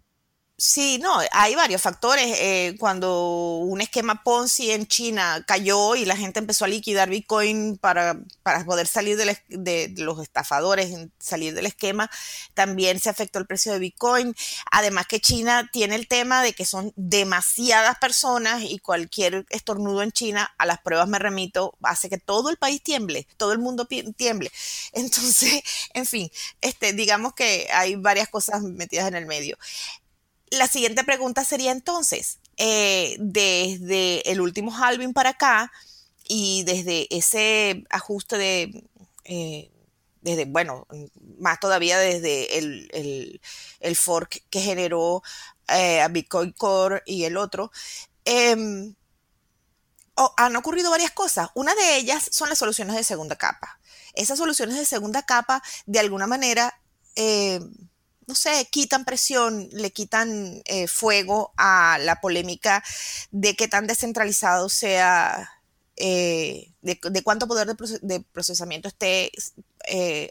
[0.56, 2.26] Sí, no, hay varios factores.
[2.38, 7.76] Eh, cuando un esquema Ponzi en China cayó y la gente empezó a liquidar Bitcoin
[7.76, 8.16] para,
[8.64, 12.08] poder salir de, de, los estafadores, salir del esquema,
[12.54, 14.32] también se afectó el precio de Bitcoin.
[14.70, 20.12] Además que China tiene el tema de que son demasiadas personas y cualquier estornudo en
[20.12, 23.86] China, a las pruebas me remito, hace que todo el país tiemble, todo el mundo
[23.86, 24.52] tiemble.
[24.92, 25.62] Entonces,
[25.94, 29.58] en fin, este, digamos que hay varias cosas metidas en el medio
[30.50, 35.72] la siguiente pregunta sería entonces, eh, desde el último halving para acá
[36.28, 38.84] y desde ese ajuste de,
[39.24, 39.70] eh,
[40.20, 40.86] desde, bueno,
[41.38, 43.40] más todavía desde el,
[43.96, 45.22] fork que generó
[45.68, 47.70] eh, a Bitcoin Core y el otro,
[48.24, 48.94] em,
[50.36, 51.48] han ocurrido varias cosas.
[51.54, 53.80] Una de ellas son las soluciones de segunda capa.
[54.14, 56.80] Esas soluciones de segunda capa, de alguna manera,
[58.26, 62.82] no sé, quitan presión, le quitan eh, fuego a la polémica
[63.30, 65.50] de qué tan descentralizado sea,
[65.96, 67.68] eh, de, cuánto poder
[68.02, 69.30] de, procesamiento esté
[69.86, 70.30] eh,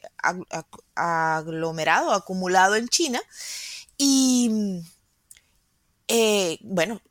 [0.96, 3.22] aglomerado, acumulado en China.
[3.98, 4.82] Y
[6.62, 7.02] bueno,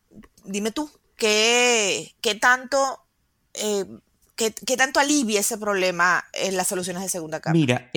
[0.44, 2.98] dime tú, ¿qué, qué tanto...
[4.34, 7.52] ¿Qué, ¿Qué, tanto alivia ese problema en las soluciones de segunda capa?
[7.52, 7.90] Mira,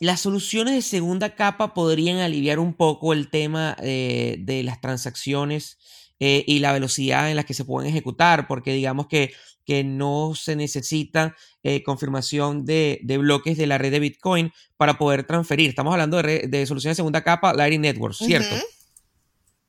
[0.00, 5.78] las soluciones de segunda capa podrían aliviar un poco el tema eh, de las transacciones
[6.18, 9.34] eh, y la velocidad en la que se pueden ejecutar, porque digamos que,
[9.66, 15.24] que no se necesita eh, confirmación de, bloques de la red de Bitcoin para poder
[15.24, 15.68] transferir.
[15.68, 18.56] Estamos hablando de, soluciones de segunda capa, Lightning Network, ¿cierto?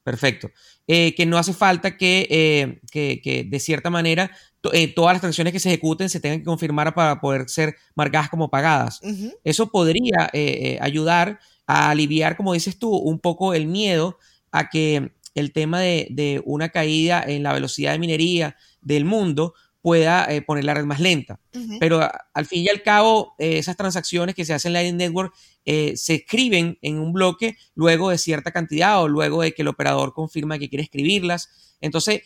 [0.04, 0.50] Perfecto.
[0.88, 4.32] que no hace falta que, que, de cierta manera
[4.74, 8.30] eh, todas las transacciones que se ejecuten se tengan que confirmar para poder ser marcadas
[8.30, 9.02] como pagadas.
[9.44, 14.20] Eso podría eh, eh, ayudar a aliviar, como dices tú, un poco el miedo
[14.52, 20.28] a que el tema de, una caída en la velocidad de minería del mundo pueda
[20.46, 21.40] poner la red más lenta.
[21.80, 25.34] Pero al fin y al cabo, esas transacciones que se hacen en Lightning Network
[25.66, 30.14] se escriben en un bloque luego de cierta cantidad o luego de que el operador
[30.14, 31.78] confirma que quiere escribirlas.
[31.80, 32.22] Entonces,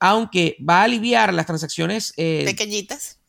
[0.00, 3.20] aunque va a aliviar las transacciones eh, pequeñitas.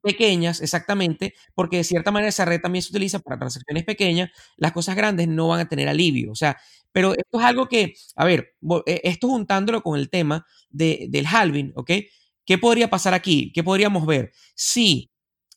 [0.00, 4.72] Pequeñas, exactamente, porque de cierta manera esa red también se utiliza para transacciones pequeñas, las
[4.72, 6.30] cosas grandes no van a tener alivio.
[6.30, 6.56] O sea,
[6.92, 8.54] pero esto es algo que, a ver,
[8.86, 11.90] eh, esto juntándolo con el tema del halving, ¿ok?
[12.46, 13.52] ¿Qué podría pasar aquí?
[13.52, 14.32] ¿Qué podríamos ver?
[14.54, 15.10] Si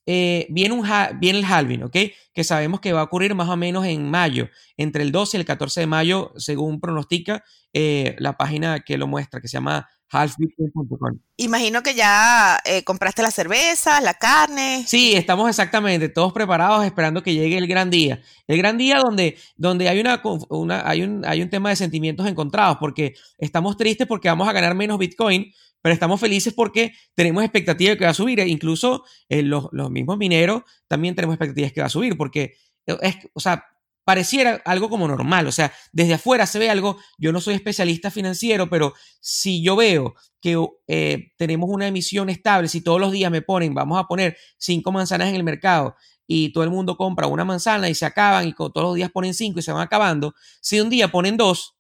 [0.07, 0.85] eh, viene, un
[1.19, 1.97] viene el halving, ¿ok?
[2.33, 5.39] Que sabemos que va a ocurrir más o menos en mayo, entre el 12 y
[5.39, 11.19] el 14 de mayo, según pronostica la página que lo muestra, que se llama halfbitcoin.com.
[11.37, 14.83] Imagino que ya eh, compraste la cerveza, la carne.
[14.85, 18.21] Sí, estamos exactamente todos preparados esperando que llegue el gran día.
[18.47, 20.21] El gran día donde, donde hay, una,
[20.85, 24.75] hay, un, hay un tema de sentimientos encontrados, porque estamos tristes porque vamos a ganar
[24.75, 28.39] menos Bitcoin, pero estamos felices porque tenemos expectativa de que va a subir.
[28.41, 32.55] E incluso eh, los, los, mismos mineros también tenemos expectativas que va a subir, porque
[32.85, 33.65] es, o sea,
[34.11, 35.47] pareciera algo como normal.
[35.47, 39.77] O sea, desde afuera se ve algo, yo no soy especialista financiero, pero si yo
[39.77, 44.03] veo que eh, tenemos una emisión estable, si todos los días me ponen, vamos a
[44.03, 45.95] poner cinco manzanas en el mercado
[46.27, 49.33] y todo el mundo compra una manzana y se acaban y todos los días ponen
[49.33, 51.77] cinco y se van acabando, si un día ponen dos,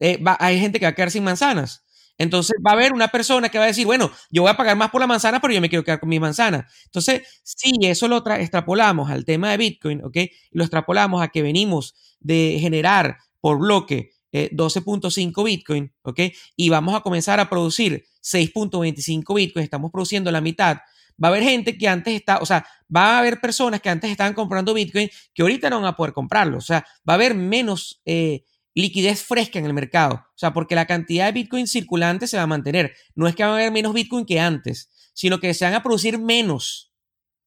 [0.00, 1.83] eh, hay gente que va a quedar sin manzanas.
[2.18, 4.76] Entonces va a haber una persona que va a decir, bueno, yo voy a pagar
[4.76, 6.66] más por la manzana, pero yo me quiero quedar con mi manzana.
[6.84, 10.18] Entonces, si eso lo extrapolamos al tema de Bitcoin, ¿ok?
[10.52, 16.20] Lo extrapolamos a que venimos de generar por bloque 12.5 eh, Bitcoin, ¿ok?
[16.56, 20.78] Y vamos a comenzar a producir 6.25 Bitcoin, estamos produciendo la mitad.
[21.22, 24.10] Va a haber gente que antes está, o sea, va a haber personas que antes
[24.10, 26.58] estaban comprando Bitcoin que ahorita no van a poder comprarlo.
[26.58, 28.00] O sea, va a haber menos...
[28.04, 30.14] Eh, liquidez fresca en el mercado.
[30.14, 32.94] O sea, porque la cantidad de Bitcoin circulante se va a mantener.
[33.14, 35.82] No es que va a haber menos Bitcoin que antes, sino que se van a
[35.82, 36.92] producir menos.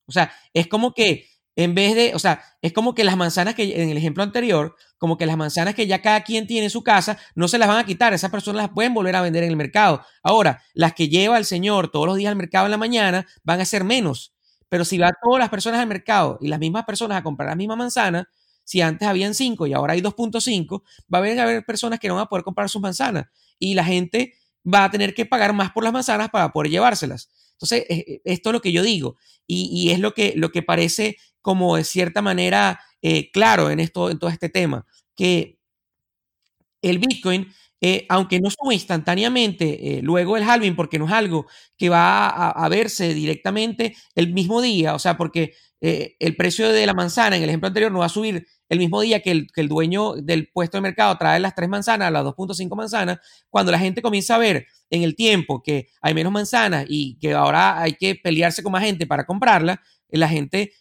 [0.06, 3.56] O sea, es como que en vez de, o sea, es como que las manzanas
[3.56, 6.70] que en el ejemplo anterior, como que las manzanas que ya cada quien tiene en
[6.70, 9.44] su casa, no se las van a quitar, esas personas las pueden volver a vender
[9.44, 10.06] en el mercado.
[10.22, 13.60] Ahora, las que lleva el señor todos los días al mercado en la mañana van
[13.60, 14.36] a ser menos.
[14.70, 17.56] Pero si va todas las personas al mercado y las mismas personas a comprar la
[17.56, 18.30] misma manzana,
[18.68, 22.24] si antes habían 5 y ahora hay 2.5, va a haber, personas que no van
[22.24, 23.28] a poder comprar sus manzanas
[23.58, 27.30] y la gente va a tener que pagar más por las manzanas para poder llevárselas.
[27.54, 29.16] Entonces, eh, eh, esto es lo que yo digo
[29.48, 34.10] y, es lo que, lo que parece como de cierta manera eh, claro en, esto,
[34.10, 35.60] en todo este tema, que
[36.82, 37.48] el Bitcoin
[38.10, 41.46] aunque no sube instantáneamente luego el halving, porque no es algo
[41.78, 46.94] que va a, verse directamente el mismo día, o sea, porque el precio de la
[46.94, 50.14] manzana en el ejemplo anterior no va a subir el mismo día que el, dueño
[50.14, 54.36] del puesto de mercado trae las tres manzanas, las 2.5 manzanas, cuando la gente comienza
[54.36, 58.64] a ver en el tiempo que hay menos manzanas y que ahora hay que pelearse
[58.64, 60.74] con más gente para comprarla, la gente,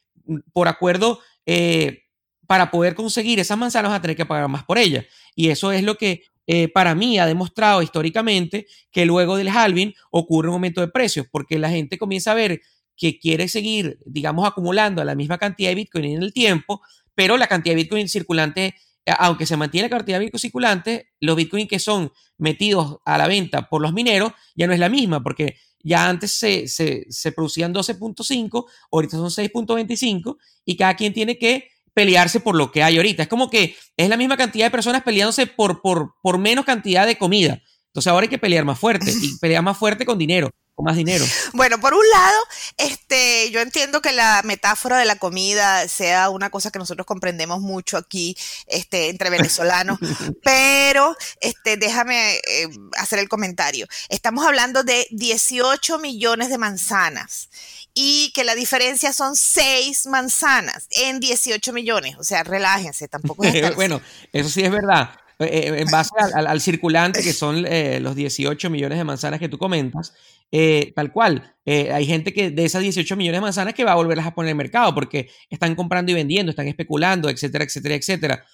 [0.52, 2.02] por acuerdo, eh,
[2.46, 5.04] para poder conseguir esas manzanas va a tener que pagar más por ellas.
[5.34, 9.94] Y eso es lo que eh, para mí ha demostrado históricamente que luego del halving
[10.10, 12.60] ocurre un aumento de precios, porque la gente comienza a ver
[12.96, 16.80] que quiere seguir, digamos, acumulando la misma cantidad de Bitcoin en el tiempo,
[17.14, 21.10] pero la cantidad de Bitcoin circulante, eh, aunque se mantiene la cantidad de Bitcoin circulante,
[21.20, 24.88] los Bitcoin que son metidos a la venta por los mineros ya no es la
[24.88, 31.38] misma, porque ya antes se, se, producían 12.5, ahorita son 6.25 y cada quien tiene
[31.38, 33.22] que pelearse por lo que hay ahorita.
[33.22, 37.06] Es como que es la misma cantidad de personas peleándose por, por, por menos cantidad
[37.06, 37.62] de comida.
[37.86, 40.50] Entonces ahora hay que pelear más fuerte y pelear más fuerte con dinero
[40.82, 41.24] más dinero.
[41.52, 42.38] Bueno, por un lado,
[42.76, 47.60] este, yo entiendo que la metáfora de la comida sea una cosa que nosotros comprendemos
[47.60, 48.36] mucho aquí,
[48.66, 49.98] este, entre venezolanos,
[50.42, 53.86] pero, este, déjame eh, hacer el comentario.
[54.08, 57.48] Estamos hablando de 18 millones de manzanas
[57.94, 62.16] y que la diferencia son 6 manzanas en 18 millones.
[62.18, 64.00] O sea, relájense, tampoco es Bueno,
[64.32, 65.10] eso sí es verdad.
[65.38, 67.62] Eh, eh, en base al, circulante, que son
[68.00, 70.14] los 18 millones de manzanas que tú comentas,
[70.52, 71.54] eh, tal cual.
[71.64, 74.34] Eh, hay gente que de esas 18 millones de manzanas que va a volverlas a
[74.34, 78.44] poner en el mercado porque están comprando y vendiendo, están especulando, etcétera, etcétera, etcétera.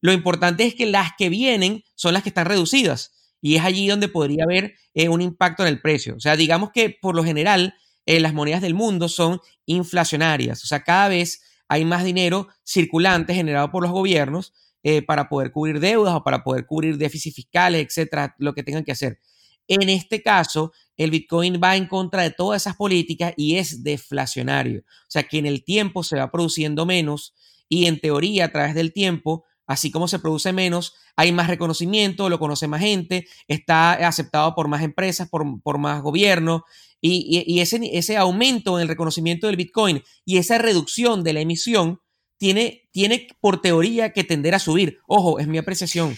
[0.00, 3.88] Lo importante es que las que vienen son las que están reducidas y es allí
[3.88, 6.16] donde podría haber eh, un impacto en el precio.
[6.16, 7.74] O sea, digamos que por lo general
[8.06, 10.64] las monedas del mundo son inflacionarias.
[10.64, 14.54] O sea, cada vez hay más dinero circulante generado por los gobiernos
[15.06, 18.92] para poder cubrir deudas o para poder cubrir déficits fiscales, etcétera, lo que tengan que
[18.92, 19.18] hacer.
[19.68, 24.80] En este caso, el Bitcoin va en contra de todas esas políticas y es deflacionario.
[24.80, 27.34] O sea que en el tiempo se va produciendo menos
[27.68, 32.30] y en teoría a través del tiempo, así como se produce menos, hay más reconocimiento,
[32.30, 36.64] lo conoce más gente, está aceptado por más empresas, por, más gobierno
[37.02, 42.00] y, ese, ese, aumento en el reconocimiento del Bitcoin y esa reducción de la emisión
[42.38, 44.98] tiene, tiene por teoría que tender a subir.
[45.06, 46.16] Ojo, es mi apreciación.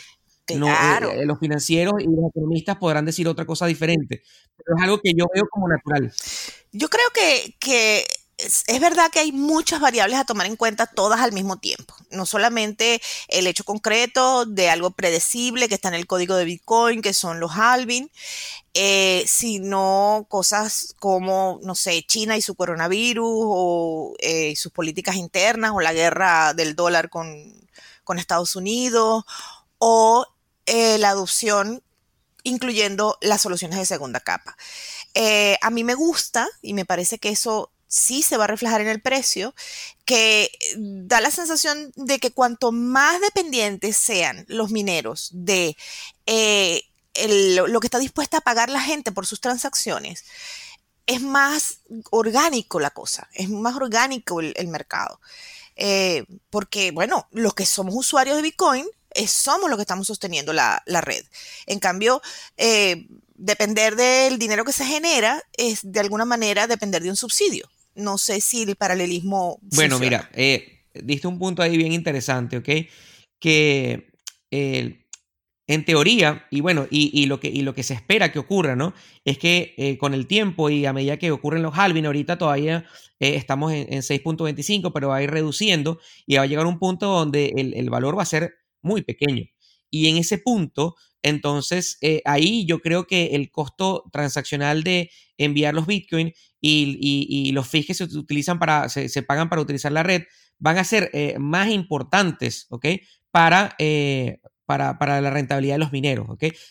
[0.56, 4.22] No, eh, eh, los financieros y los economistas podrán decir otra cosa diferente,
[4.56, 6.12] pero es algo que yo veo como natural.
[6.72, 8.04] Yo creo que, que
[8.44, 11.94] es, verdad que hay muchas variables a tomar en cuenta todas al mismo tiempo.
[12.10, 17.02] No solamente el hecho concreto de algo predecible que está en el código de Bitcoin,
[17.02, 18.10] que son los halving,
[18.74, 24.14] eh, sino cosas como, no sé, China y su coronavirus o
[24.56, 27.58] sus políticas internas o la guerra del dólar con,
[28.18, 29.22] Estados Unidos
[29.78, 30.26] o
[30.66, 31.80] eh, la adopción
[32.42, 34.56] incluyendo las soluciones de segunda capa.
[35.14, 38.80] Eh, a mí me gusta y me parece que eso sí se va a reflejar
[38.80, 39.52] en el precio,
[40.04, 45.76] que da la sensación de que cuanto más dependientes sean los mineros de
[46.26, 46.84] eh,
[47.66, 50.24] lo que está dispuesta a pagar la gente por sus transacciones,
[51.06, 55.20] es más orgánico la cosa, es más orgánico el mercado.
[56.50, 58.86] porque, bueno, los que somos usuarios de Bitcoin
[59.26, 61.24] somos los que estamos sosteniendo la, red.
[61.66, 62.22] En cambio,
[63.34, 67.68] depender del dinero que se genera es de alguna manera depender de un subsidio.
[68.00, 69.58] No sé si el paralelismo.
[69.62, 70.30] Bueno, mira,
[70.94, 72.68] diste un punto ahí bien interesante, ¿ok?
[73.38, 74.10] Que
[75.70, 78.92] en teoría, y bueno, y, lo que, y lo que se espera que ocurra, ¿no?
[79.24, 82.86] Es que eh, con el tiempo y a medida que ocurren los halving, ahorita todavía
[83.20, 87.06] eh, estamos en, 6.25, pero va a ir reduciendo y va a llegar un punto
[87.06, 89.44] donde el, valor va a ser muy pequeño.
[89.90, 95.74] Y en ese punto, entonces, eh, ahí yo creo que el costo transaccional de enviar
[95.74, 100.24] los Bitcoin y, los fees que se utilizan para, se, pagan para utilizar la red,
[100.58, 102.86] van a ser más importantes, ¿ok?
[103.30, 103.76] Para,
[104.66, 106.26] para, la rentabilidad de los mineros.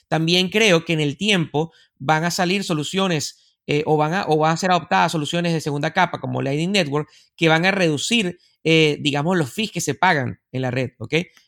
[0.08, 4.36] También creo que en el tiempo van a salir soluciones eh, o, van a, o
[4.36, 8.40] van a ser adoptadas soluciones de segunda capa como Lightning Network que van a reducir,
[8.64, 10.90] eh, digamos, los fees que se pagan en la red.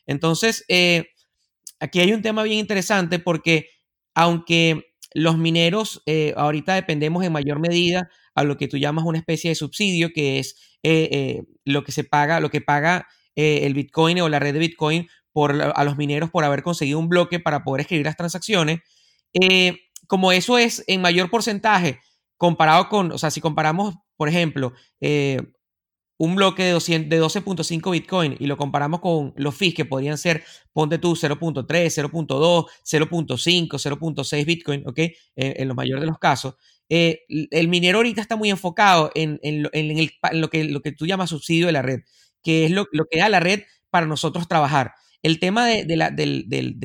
[0.06, 1.11] Entonces, eh,
[1.82, 3.68] aquí hay un tema bien interesante porque
[4.16, 6.04] aunque los mineros
[6.38, 10.40] ahorita dependemos en mayor medida a lo que tú llamas una especie de subsidio, que
[10.40, 10.56] es
[11.66, 15.84] lo que se paga, lo que paga el Bitcoin o la red de Bitcoin a
[15.84, 18.80] los mineros por haber conseguido un bloque para poder escribir las transacciones.
[19.34, 22.00] Eh, como eso es en mayor porcentaje
[22.38, 25.38] comparado con, o sea, si comparamos, por ejemplo, eh,
[26.22, 30.44] un bloque de, de 12.5 Bitcoin y lo comparamos con los fees que podrían ser,
[30.72, 35.00] ponte tú 0.3, 0.2, 0.5, 0.6 Bitcoin, ¿ok?
[35.00, 36.54] Eh, en lo mayor de los casos.
[36.88, 39.72] el minero ahorita está muy enfocado en, lo,
[40.52, 42.02] que, tú llamas subsidio de la red,
[42.44, 44.94] que es lo, que da la red para nosotros trabajar.
[45.24, 46.78] El tema de, la, del, del,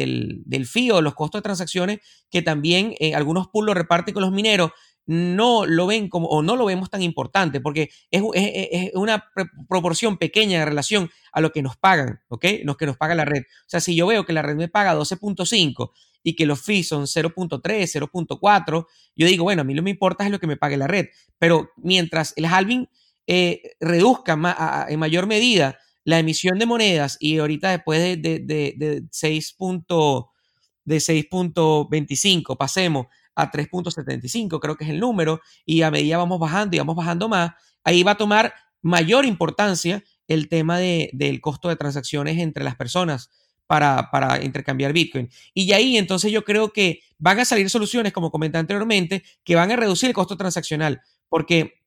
[0.47, 1.99] del, FIO, los costos de transacciones,
[2.31, 4.71] que también eh, algunos pools lo reparten con los mineros,
[5.07, 8.23] no lo ven como, o no lo vemos tan importante, porque es,
[8.95, 9.31] una
[9.69, 12.45] proporción pequeña en relación a lo que nos pagan, ¿ok?
[12.65, 13.43] Lo que nos paga la red.
[13.43, 15.93] O sea, si yo veo que la red me paga 12.5
[16.25, 19.91] y que los fees son 0.3, 0.4, yo digo, bueno, a mí lo que me
[19.91, 21.07] importa es lo que me pague la red.
[21.39, 22.89] Pero mientras el halving
[23.29, 28.75] eh, reduzca en mayor medida la emisión de monedas y ahorita después de, de, de,
[28.77, 29.03] de
[31.01, 36.79] 6.25 pasemos a 3.75, creo que es el número, y a medida vamos bajando y
[36.79, 37.53] vamos bajando más,
[37.85, 43.31] ahí va a tomar mayor importancia el tema del costo de transacciones entre las personas
[43.67, 45.29] para, para, intercambiar Bitcoin.
[45.55, 49.71] Y ahí entonces yo creo que van a salir soluciones, como comenté anteriormente, que van
[49.71, 51.83] a reducir el costo transaccional, porque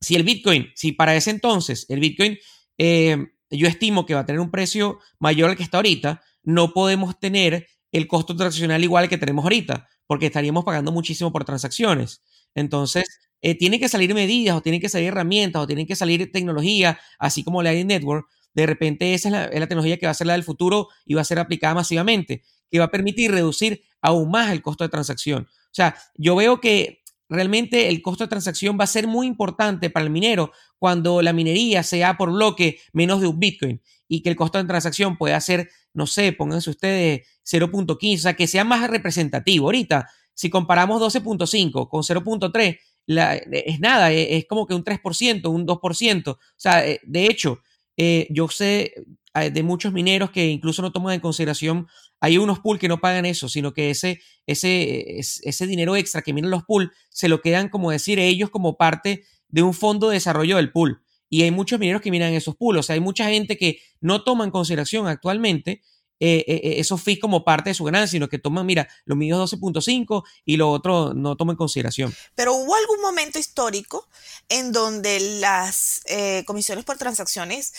[0.00, 2.38] si el Bitcoin, si para ese entonces el Bitcoin
[2.78, 3.16] eh,
[3.50, 7.18] yo estimo que va a tener un precio mayor al que está ahorita, no podemos
[7.18, 12.22] tener el costo transaccional igual que tenemos ahorita, porque estaríamos pagando muchísimo por transacciones.
[12.54, 13.04] Entonces,
[13.40, 16.98] eh, tienen que salir medidas o tienen que salir herramientas o tienen que salir tecnología,
[17.20, 18.26] así como la Network.
[18.54, 20.88] De repente esa es la, es la, tecnología que va a ser la del futuro
[21.04, 24.82] y va a ser aplicada masivamente, que va a permitir reducir aún más el costo
[24.82, 25.46] de transacción.
[25.46, 29.90] O sea, yo veo que realmente el costo de transacción va a ser muy importante
[29.90, 34.30] para el minero cuando la minería sea por bloque menos de un Bitcoin y que
[34.30, 38.64] el costo de transacción pueda ser, no sé, pónganse ustedes 0.15, o sea, que sea
[38.64, 39.66] más representativo.
[39.66, 46.28] Ahorita, si comparamos 12.5 con 0.3, es nada, es, como que un 3%, un 2%.
[46.28, 47.60] O sea, eh, de hecho,
[47.96, 48.94] eh, yo sé
[49.34, 51.88] eh, de muchos mineros que incluso no toman en consideración,
[52.20, 56.32] hay unos pools que no pagan eso, sino que ese, ese, ese dinero extra que
[56.32, 60.14] miran los pools se lo quedan, como decir, ellos como parte de un fondo de
[60.14, 61.02] desarrollo del pool.
[61.28, 62.80] Y hay muchos mineros que miran esos pools.
[62.80, 65.82] O sea, hay mucha gente que no toma en consideración actualmente
[66.20, 69.52] eh, esos fees como parte de su ganancia, sino que toman, mira, lo mío es
[69.52, 72.12] 12.5 y lo otro no toma en consideración.
[72.34, 74.08] Pero hubo algún momento histórico
[74.48, 76.02] en donde las
[76.44, 77.72] comisiones por transacciones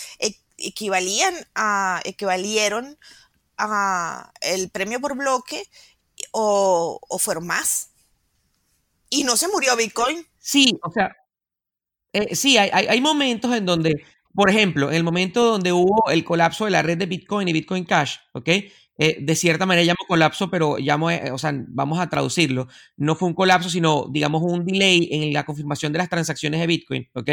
[0.58, 2.98] equivalían a, equivalieron
[3.58, 5.64] a el premio por bloque
[6.32, 7.92] o, fueron más.
[9.10, 10.28] Y no se murió Bitcoin.
[10.40, 11.16] Sí, o sea,
[12.14, 16.24] eh, sí, hay, hay, momentos en donde, por ejemplo, en el momento donde hubo el
[16.24, 18.50] colapso de la red de Bitcoin y Bitcoin Cash, ¿ok?
[19.02, 22.68] Eh, de cierta manera llamo colapso, pero llamo, eh, o sea, vamos a traducirlo.
[22.98, 26.68] No fue un colapso, sino, digamos, un delay en la confirmación de las transacciones de
[26.68, 27.30] Bitcoin, ¿ok?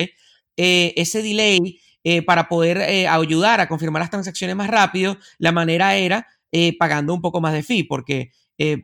[0.58, 1.80] ese delay
[2.24, 2.78] para poder
[3.10, 6.26] ayudar a confirmar las transacciones más rápido, la manera era
[6.78, 8.30] pagando un poco más de fee, porque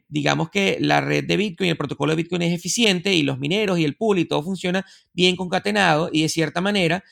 [0.09, 3.79] digamos que la red de Bitcoin, el protocolo de Bitcoin es eficiente y los mineros
[3.79, 7.03] y el pool y todo funciona bien concatenado y de cierta manera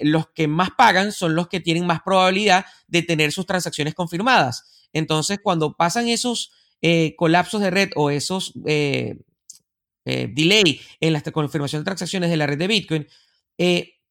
[0.00, 4.88] los que más pagan son los que tienen más probabilidad de tener sus transacciones confirmadas.
[4.92, 6.52] Entonces, cuando pasan esos
[7.16, 8.52] colapsos de red o esos
[10.04, 13.06] delay en la confirmación de transacciones de la red de Bitcoin,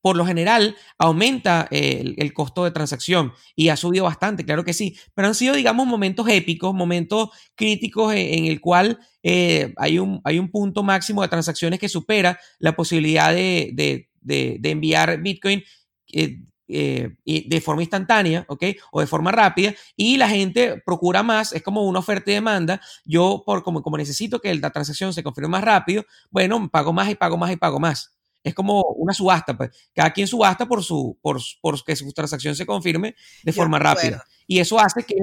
[0.01, 4.73] por lo general aumenta eh, el, costo de transacción y ha subido bastante, claro que
[4.73, 10.21] sí, pero han sido, digamos, momentos épicos, momentos críticos en, el cual eh, hay, un,
[10.23, 14.07] hay un punto máximo de transacciones que supera la posibilidad de,
[14.63, 15.63] enviar Bitcoin.
[16.73, 18.63] Eh, de forma instantánea, ¿ok?
[18.93, 22.79] O de forma rápida, y la gente procura más, es como una oferta y demanda.
[23.03, 27.09] Yo, por como, como necesito que la transacción se confirme más rápido, bueno, pago más
[27.09, 29.69] y pago más y pago más es como una subasta, pues.
[29.93, 34.23] Cada quien subasta por su, por, por que su transacción se confirme de forma rápida.
[34.47, 35.15] Y eso hace que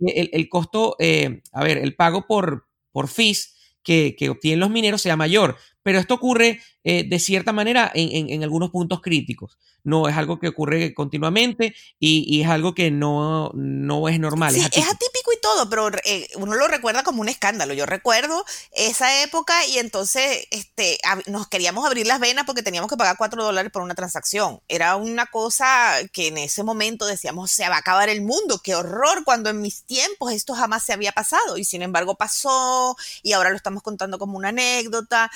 [0.00, 4.70] el, el costo, eh, a ver, el pago por, por fees que, que, obtienen los
[4.70, 5.56] mineros sea mayor.
[5.82, 9.58] Pero esto ocurre eh, de cierta manera en, en, algunos puntos críticos.
[9.84, 14.52] No es algo que ocurre continuamente y, y es algo que no, no es normal.
[14.52, 15.25] Sí, es atípico.
[15.46, 17.72] Todo, pero eh, uno lo recuerda como un escándalo.
[17.72, 22.96] Yo recuerdo esa época y entonces este, nos queríamos abrir las venas porque teníamos que
[22.96, 24.60] pagar 4 dólares por una transacción.
[24.66, 28.74] Era una cosa que en ese momento decíamos, se va a acabar el mundo, qué
[28.74, 31.56] horror, cuando en mis tiempos esto jamás se había pasado.
[31.58, 35.30] Y sin embargo pasó y ahora lo estamos contando como una anécdota.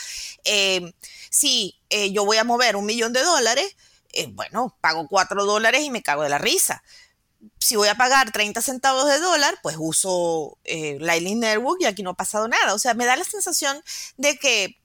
[1.31, 3.77] Si eh, yo voy a mover un millón de dólares,
[4.13, 6.83] eh, bueno, pago cuatro dólares y me cago de la risa.
[7.59, 12.11] Si voy a pagar 30 centavos de dólar, pues uso Lightning Network y aquí no
[12.11, 12.75] ha pasado nada.
[12.75, 13.83] O sea, me da la sensación
[14.17, 14.81] de que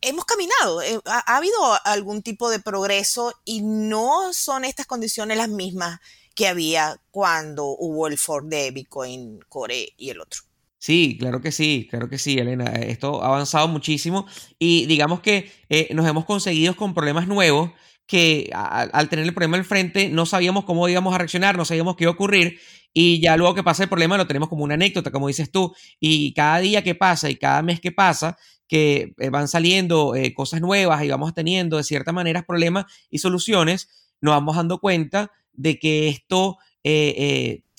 [0.00, 6.00] hemos caminado, ha, habido algún tipo de progreso y no son estas condiciones las mismas
[6.34, 10.40] que había cuando hubo el Ford de Bitcoin Core y el otro.
[10.78, 12.72] Sí, claro que sí, claro que sí, Elena.
[12.72, 14.26] Esto ha avanzado muchísimo
[14.58, 17.70] y digamos que eh, nos hemos conseguido con problemas nuevos
[18.06, 21.96] que al tener el problema al frente no sabíamos cómo íbamos a reaccionar, no sabíamos
[21.96, 22.58] qué iba a ocurrir
[22.92, 25.74] y ya luego que pasa el problema lo tenemos como una anécdota, como dices tú,
[25.98, 28.36] y cada día que pasa y cada mes que pasa,
[28.68, 33.18] que eh, van saliendo eh, cosas nuevas y vamos teniendo de cierta manera problemas y
[33.18, 36.58] soluciones, nos vamos dando cuenta de que esto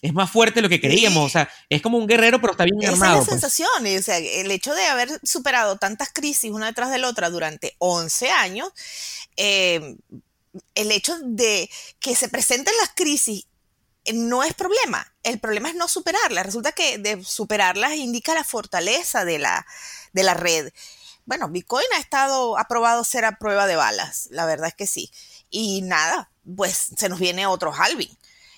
[0.04, 1.26] es más fuerte de lo que creíamos.
[1.26, 2.93] O sea, es como un guerrero, pero está bien armado.
[2.93, 3.30] Esa es la pues.
[3.30, 3.97] sensación.
[3.97, 7.76] O sea, el hecho de haber superado tantas crisis una detrás de la otra durante
[7.80, 8.70] 11 años,
[9.38, 9.95] eh,
[10.76, 11.70] el hecho de
[12.01, 13.47] que se presenten las crisis
[14.14, 15.10] no es problema.
[15.24, 16.45] El problema es no superarlas.
[16.45, 19.66] Resulta que de superarlas indica la fortaleza de la,
[20.12, 20.74] de la red.
[21.26, 24.28] Bueno, Bitcoin ha estado aprobado ser a prueba de balas.
[24.32, 25.10] La verdad es que sí.
[25.49, 28.18] Y nada, pues se nos viene otro halving.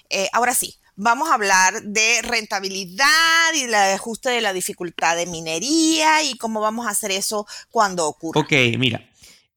[0.10, 5.26] Eh, ahora sí, vamos a hablar de rentabilidad y el ajuste de la dificultad de
[5.26, 8.41] minería y cómo vamos a hacer eso cuando ocurra.
[8.41, 9.08] Ok, mira.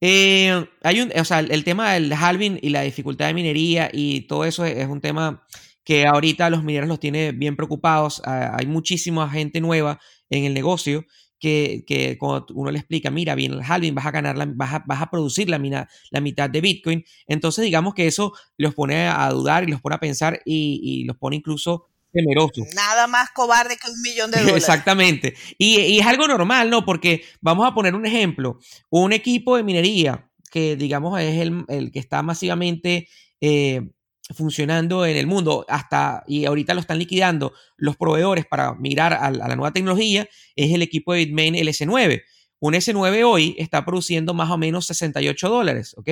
[0.01, 4.23] Eh, hay un, o sea, el tema del halving y la dificultad de minería y
[4.23, 5.45] todo eso es, un tema
[5.83, 8.23] que ahorita los mineros los tiene bien preocupados.
[8.25, 11.05] Ah, hay muchísima gente nueva en el negocio
[11.39, 14.75] que, que, cuando uno le explica, mira, bien el halving, vas a ganar, la, vas,
[14.75, 17.05] a, vas a producir la, mina, la mitad de Bitcoin.
[17.27, 21.05] Entonces, digamos que eso los pone a dudar y los pone a pensar y, y
[21.05, 22.67] los pone incluso temerosos.
[22.75, 24.63] Nada más cobarde que un millón de dólares.
[24.63, 25.35] Exactamente.
[25.59, 26.85] Y, y, es algo normal, ¿no?
[26.85, 28.59] Porque vamos a poner un ejemplo.
[28.91, 33.09] Un equipo de minería que, digamos, es el, el que está masivamente...
[33.41, 33.89] Eh,
[34.35, 39.31] funcionando en el mundo hasta y ahorita lo están liquidando los proveedores para mirar a,
[39.31, 42.23] la nueva tecnología es el equipo de Bitmain el S9.
[42.61, 46.11] Un S9 hoy está produciendo más o menos 68 dólares, ¿ok?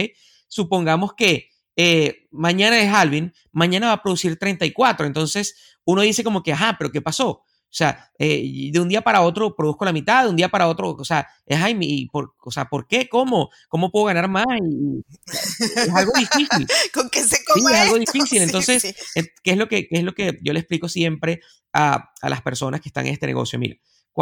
[0.48, 6.42] Supongamos que eh, mañana es halving, mañana va a producir 34, entonces uno dice como
[6.42, 7.42] que, ajá, pero ¿qué pasó?
[7.76, 10.66] O sea, eh, de un día para otro produzco la mitad, de un día para
[10.66, 13.06] otro, o sea, es Jaime, y por, o sea, ¿por qué?
[13.06, 13.50] ¿Cómo?
[13.68, 14.46] ¿Cómo puedo ganar más?
[15.26, 16.66] es algo difícil.
[16.94, 18.40] ¿Con qué se come es algo difícil.
[18.40, 18.94] Entonces,
[19.42, 21.40] ¿qué, es lo que, es lo que yo le explico siempre
[21.74, 23.58] a, a, las personas que están en este negocio?
[23.58, 23.76] Mira,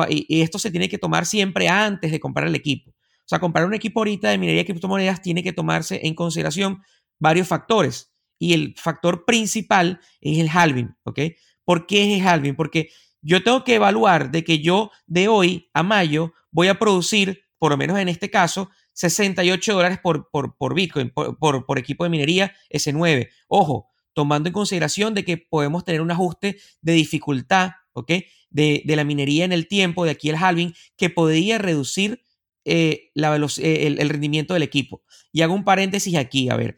[0.09, 2.91] y, y, esto se tiene que tomar siempre antes de comprar el equipo.
[2.91, 6.83] O sea, comprar un equipo ahorita de minería de criptomonedas tiene que tomarse en consideración
[7.21, 8.13] varios factores.
[8.37, 11.21] Y el factor principal es el halving, ¿ok?
[11.65, 12.57] ¿Por qué es el halving?
[12.57, 12.91] Porque
[13.25, 17.73] yo tengo que evaluar de que yo de hoy a mayo voy a producir, por
[17.73, 22.55] lo menos en este caso, 68 dólares por, por, Bitcoin, por, por, equipo de minería
[22.71, 23.29] S9.
[23.49, 28.13] Ojo, tomando en consideración de que podemos tener un ajuste de dificultad, ¿ok?
[28.51, 32.23] De, la minería en el tiempo, de aquí el halving, que podría reducir
[32.65, 35.03] eh, la eh, el, rendimiento del equipo.
[35.33, 36.77] Y hago un paréntesis aquí, a ver,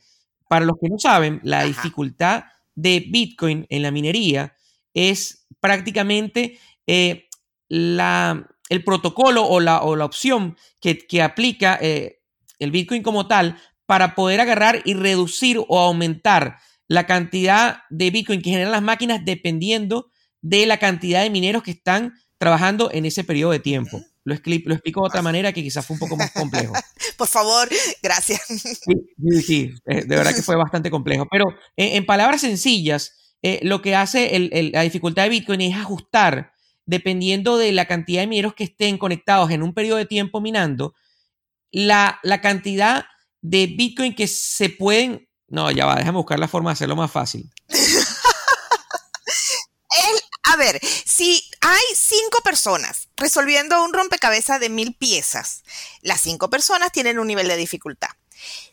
[0.49, 2.45] para los que no saben, la dificultad
[2.75, 4.56] de Bitcoin en la minería
[4.97, 7.29] es prácticamente eh,
[7.69, 12.23] la, el protocolo o la, o la opción que, que aplica eh,
[12.59, 18.43] el Bitcoin como tal para poder agarrar y reducir o aumentar la cantidad de Bitcoin
[18.43, 23.25] que generan las máquinas dependiendo de la cantidad de mineros que están trabajando en ese
[23.25, 24.03] periodo de tiempo.
[24.25, 26.73] Lo, explico, lo explico de otra manera que quizás fue un poco más complejo.
[27.17, 27.69] Por favor,
[28.03, 28.43] gracias.
[28.47, 31.29] Sí, sí, eh, de verdad que fue bastante complejo.
[31.31, 36.53] Pero en, palabras sencillas, eh, lo que hace la dificultad de Bitcoin es ajustar,
[36.85, 40.95] dependiendo de la cantidad de mineros que estén conectados en un periodo de tiempo minando,
[41.71, 43.07] la, la cantidad
[43.43, 45.29] de Bitcoin que se pueden...
[45.49, 47.51] No, ya va, déjame buscar la forma de hacerlo más fácil.
[50.45, 55.63] a ver, si hay cinco personas resolviendo un rompecabezas de mil piezas,
[56.03, 58.09] las cinco personas tienen un nivel de dificultad.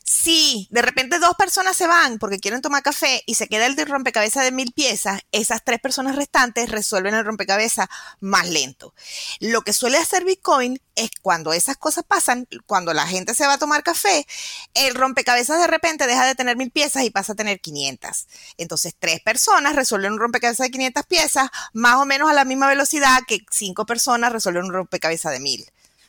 [0.03, 3.75] Si de repente dos personas se van porque quieren tomar café y se queda el
[3.75, 7.87] de rompecabezas de mil piezas, esas tres personas restantes resuelven el rompecabezas
[8.19, 8.93] más lento.
[9.39, 13.53] Lo que suele hacer Bitcoin es cuando esas cosas pasan, cuando la gente se va
[13.53, 14.27] a tomar café,
[14.73, 18.27] el rompecabezas de repente deja de tener mil piezas y pasa a tener 500.
[18.57, 22.67] Entonces, tres personas resuelven un rompecabezas de 500 piezas más o menos a la misma
[22.67, 25.65] velocidad que cinco personas resuelven un rompecabezas de mil.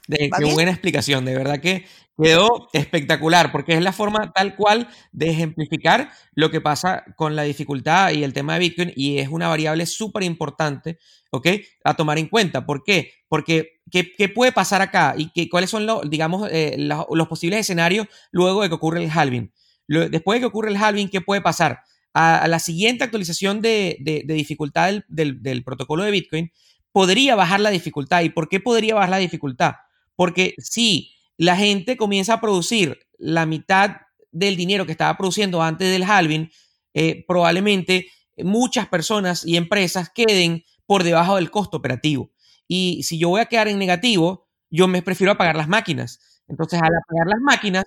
[0.06, 1.86] De, qué buena explicación, de verdad que
[2.20, 7.42] quedó espectacular, porque es la forma tal cual de ejemplificar lo que pasa con la
[7.42, 10.98] dificultad y el tema de Bitcoin, y es una variable súper importante,
[11.30, 11.48] ¿ok?
[11.82, 12.64] A tomar en cuenta.
[12.66, 13.12] ¿Por qué?
[13.28, 15.14] Porque, ¿qué, puede pasar acá?
[15.16, 19.10] ¿Y qué, cuáles son, los, digamos, eh, los, posibles escenarios luego de que ocurre el
[19.10, 19.52] halving?
[19.86, 21.80] después de que ocurre el halving, ¿qué puede pasar?
[22.14, 26.52] A, la siguiente actualización de, dificultad del, del protocolo de Bitcoin,
[26.92, 28.22] podría bajar la dificultad.
[28.22, 29.74] ¿Y por qué podría bajar la dificultad?
[30.16, 33.96] Porque si la gente comienza a producir la mitad
[34.32, 36.50] del dinero que estaba produciendo antes del halving,
[36.94, 38.08] eh, probablemente
[38.38, 42.32] muchas personas y empresas queden por debajo del costo operativo.
[42.66, 46.42] Y si yo voy a quedar en negativo, yo me prefiero apagar las máquinas.
[46.48, 47.84] Entonces, al apagar las máquinas,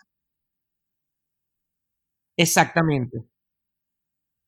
[2.37, 3.27] exactamente.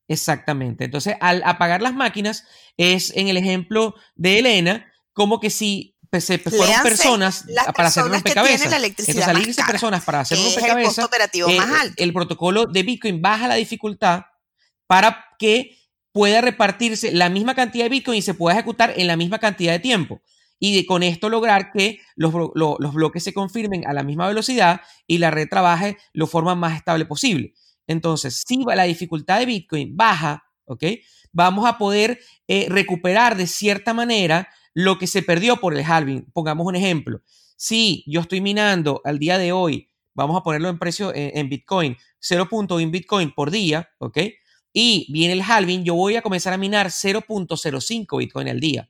[0.08, 0.86] Exactamente.
[0.86, 2.46] Entonces, al apagar las máquinas,
[2.78, 7.46] es en el ejemplo de Elena, como que si pues, se fueron personas
[7.76, 8.72] para hacer rompecabezas.
[8.72, 11.96] Entonces, salirse personas para hacer rompecabezas, operativo más alto.
[11.98, 14.24] el protocolo de Bitcoin baja la dificultad
[14.88, 15.78] para que
[16.12, 19.72] pueda repartirse la misma cantidad de Bitcoin y se pueda ejecutar en la misma cantidad
[19.72, 20.22] de tiempo.
[20.58, 24.82] Y de, con esto lograr que los, los bloques se confirmen a la misma velocidad
[25.08, 27.54] y la red trabaje de forma más estable posible.
[27.88, 30.84] Entonces, si la dificultad de Bitcoin baja, ¿ok?
[31.32, 36.30] Vamos a poder eh, recuperar de cierta manera lo que se perdió por el halving.
[36.34, 37.22] Pongamos un ejemplo.
[37.56, 41.98] Si yo estoy minando al día de hoy, vamos a ponerlo en precio en, Bitcoin,
[42.22, 44.18] 0.1 Bitcoin por día, ¿ok?
[44.72, 48.90] Y viene el halving, yo voy a comenzar a minar 0.05 Bitcoin al día.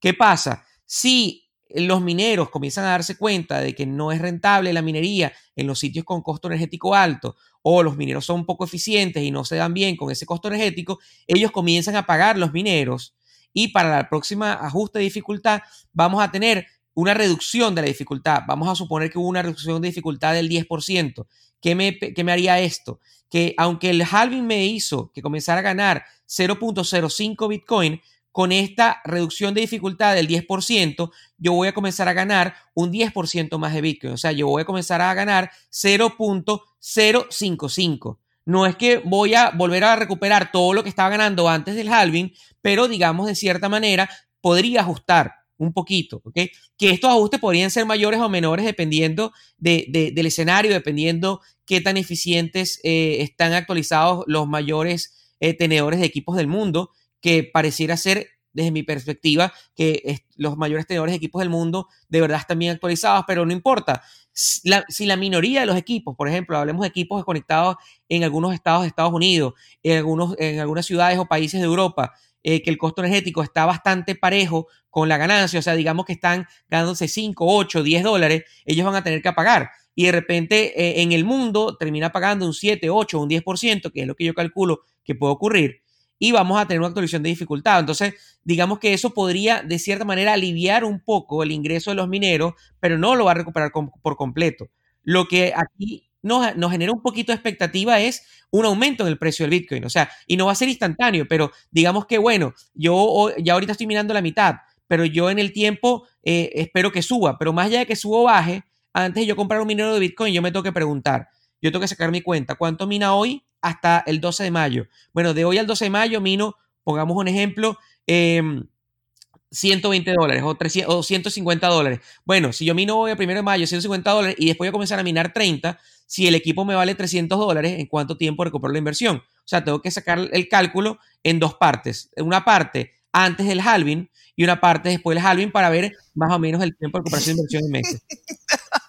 [0.00, 0.64] ¿Qué pasa?
[0.84, 1.42] Si
[1.74, 5.78] los mineros comienzan a darse cuenta de que no es rentable la minería en los
[5.78, 9.72] sitios con costo energético alto o los mineros son poco eficientes y no se dan
[9.72, 13.14] bien con ese costo energético, ellos comienzan a pagar los mineros
[13.52, 15.60] y para la próxima ajuste de dificultad
[15.92, 18.42] vamos a tener una reducción de la dificultad.
[18.46, 21.26] Vamos a suponer que hubo una reducción de dificultad del 10%.
[21.60, 23.00] ¿Qué me, qué me haría esto?
[23.30, 28.00] Que aunque el halving me hizo que comenzara a ganar 0.05 Bitcoin,
[28.32, 33.58] con esta reducción de dificultad del 10%, yo voy a comenzar a ganar un 10%
[33.58, 34.14] más de Bitcoin.
[34.14, 38.16] O sea, yo voy a comenzar a ganar 0.055.
[38.44, 41.88] No es que voy a volver a recuperar todo lo que estaba ganando antes del
[41.88, 44.08] halving, pero digamos de cierta manera
[44.40, 46.22] podría ajustar un poquito.
[46.34, 52.80] Que estos ajustes podrían ser mayores o menores dependiendo del escenario, dependiendo qué tan eficientes
[52.82, 56.90] eh, están actualizados los mayores eh, tenedores de equipos del mundo,
[57.20, 62.20] que pareciera ser desde mi perspectiva, que los mayores tenedores de equipos del mundo de
[62.20, 64.02] verdad están bien actualizados, pero no importa.
[64.32, 67.76] Si la, minoría de los equipos, por ejemplo, hablemos de equipos conectados
[68.08, 72.14] en algunos estados de Estados Unidos, en, algunos, en algunas ciudades o países de Europa,
[72.42, 76.14] eh, que el costo energético está bastante parejo con la ganancia, o sea, digamos que
[76.14, 79.70] están ganándose 5, 8, 10 dólares, ellos van a tener que pagar.
[79.94, 84.00] Y de repente eh, en el mundo termina pagando un 7, 8, un 10%, que
[84.00, 85.81] es lo que yo calculo que puede ocurrir
[86.22, 87.80] y vamos a tener una actualización de dificultad.
[87.80, 88.14] Entonces,
[88.44, 92.54] digamos que eso podría de cierta manera aliviar un poco el ingreso de los mineros,
[92.78, 94.70] pero no lo va a recuperar por completo.
[95.02, 99.18] Lo que aquí nos, nos, genera un poquito de expectativa es un aumento en el
[99.18, 99.84] precio del Bitcoin.
[99.84, 103.72] O sea, y no va a ser instantáneo, pero digamos que, bueno, yo ya ahorita
[103.72, 107.36] estoy mirando la mitad, pero yo en el tiempo eh, espero que suba.
[107.36, 108.62] Pero más allá de que suba o baje,
[108.92, 111.80] antes de yo comprar un minero de Bitcoin, yo me tengo que preguntar, yo tengo
[111.80, 113.42] que sacar mi cuenta, ¿cuánto mina hoy?
[113.62, 114.86] Hasta el 12 de mayo.
[115.12, 120.54] Bueno, de hoy al 12 de mayo mino, pongamos un ejemplo, 120 em, dólares o,
[120.54, 122.00] 300, o 150 dólares.
[122.24, 124.72] Bueno, si yo mino hoy al 1 de mayo 150 dólares y después voy a
[124.72, 128.72] comenzar a minar 30, si el equipo me vale 300 dólares, ¿en cuánto tiempo recupero
[128.72, 129.16] la inversión?
[129.16, 132.10] O sea, tengo que sacar el cálculo en dos partes.
[132.16, 136.38] Una parte antes del halving y una parte después del halving para ver más o
[136.38, 138.02] menos el tiempo de recuperación de inversión en meses.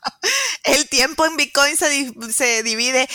[0.64, 3.08] el tiempo en Bitcoin se, se divide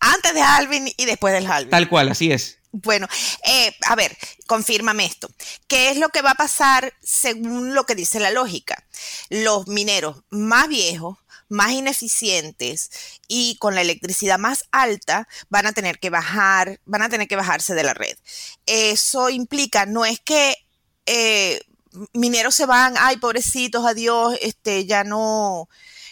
[0.00, 1.70] antes de halving y después del halving.
[1.70, 2.58] Tal cual, así es.
[2.72, 3.08] Bueno,
[3.44, 5.30] eh, a ver, confírmame esto.
[5.66, 8.84] ¿Qué es lo que va a pasar según lo que dice la lógica?
[9.30, 11.16] Los mineros más viejos,
[11.48, 12.90] más ineficientes
[13.28, 17.36] y con la electricidad más alta van a tener que bajar, van a tener que
[17.36, 18.16] bajarse de la red.
[18.66, 20.56] Eso implica, no es que
[21.06, 21.60] eh,
[22.12, 25.68] mineros se van, ay, pobrecitos, adiós, este, ya no,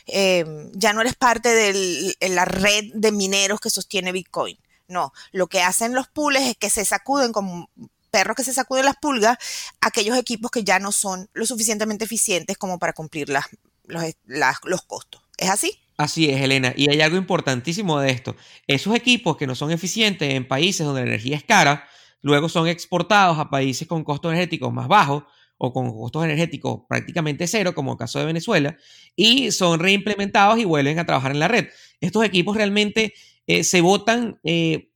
[0.06, 4.58] eh, ya no eres parte de la red de mineros que sostiene Bitcoin.
[4.86, 7.70] No, lo que hacen los pools es que se sacuden como
[8.10, 9.38] perros que se sacuden las pulgas
[9.80, 15.20] aquellos equipos que ya no son lo suficientemente eficientes como para cumplir los costos.
[15.36, 15.80] ¿Es así?
[15.96, 16.72] Así es, Elena.
[16.76, 18.36] Y hay algo importantísimo de esto.
[18.68, 21.88] Esos equipos que no son eficientes en países donde la energía es cara,
[22.22, 25.24] luego son exportados a países con costos energéticos más bajos
[25.58, 28.76] o con costos energéticos prácticamente cero, como el caso de Venezuela,
[29.16, 31.68] y son reimplementados y vuelven a trabajar en la red.
[32.00, 33.14] Estos equipos realmente
[33.46, 34.90] eh, se votan, eh,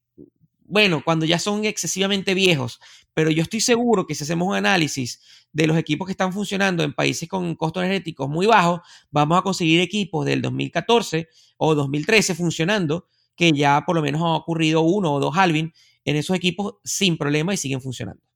[0.65, 2.81] bueno, cuando ya son excesivamente viejos,
[3.15, 5.21] pero yo estoy seguro que si hacemos un análisis
[5.53, 8.81] de los equipos que están funcionando en países con costos energéticos muy bajos,
[9.11, 14.37] vamos a conseguir equipos del 2014 o 2013 funcionando, que ya por lo menos ha
[14.37, 15.73] ocurrido uno o dos halving
[16.05, 18.28] en esos equipos sin problema y siguen funcionando.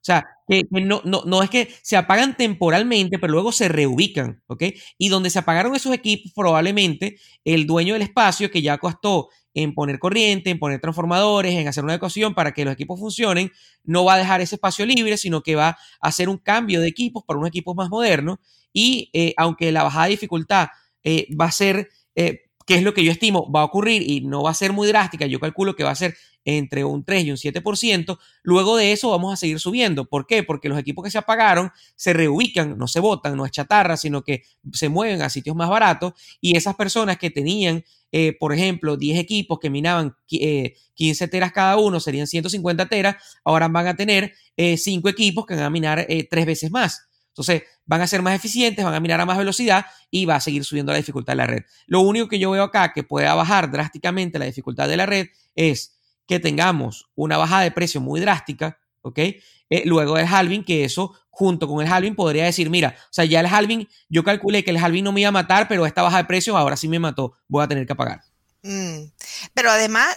[0.00, 4.42] O sea, que, no, no, no, es que se apagan temporalmente, pero luego se reubican,
[4.46, 4.64] ¿ok?
[4.96, 9.74] Y donde se apagaron esos equipos, probablemente el dueño del espacio que ya costó en
[9.74, 13.52] poner corriente, en poner transformadores, en hacer una ecuación para que los equipos funcionen,
[13.84, 16.88] no va a dejar ese espacio libre, sino que va a hacer un cambio de
[16.88, 18.38] equipos para unos equipos más modernos.
[18.72, 20.68] Y eh, aunque la bajada de dificultad
[21.02, 24.20] eh, va a ser, eh, que es lo que yo estimo, va a ocurrir y
[24.20, 27.24] no va a ser muy drástica, yo calculo que va a ser entre un 3
[27.24, 30.06] y un 7%, luego de eso vamos a seguir subiendo.
[30.06, 30.42] ¿Por qué?
[30.42, 34.22] Porque los equipos que se apagaron se reubican, no se botan, no es chatarra, sino
[34.22, 34.42] que
[34.72, 39.18] se mueven a sitios más baratos y esas personas que tenían, eh, por ejemplo, 10
[39.18, 40.76] equipos que minaban 15
[41.24, 45.54] eh, teras cada uno, serían 150 teras, ahora van a tener 5 eh, equipos que
[45.54, 47.06] van a minar 3 veces más.
[47.28, 50.40] Entonces, van a ser más eficientes, van a minar a más velocidad y va a
[50.40, 51.64] seguir subiendo la dificultad de la red.
[51.88, 55.26] Lo único que yo veo acá que pueda bajar drásticamente la dificultad de la red
[55.56, 59.18] es que tengamos una bajada de precio muy drástica, ¿ok?
[59.18, 63.24] Eh, luego del halving, que eso junto con el halving podría decir, mira, o sea,
[63.24, 66.02] ya el halving, yo calculé que el halving no me iba a matar, pero esta
[66.02, 68.22] baja de precios ahora sí me mató, voy a tener que pagar.
[68.62, 69.10] Mm.
[69.52, 70.16] Pero además,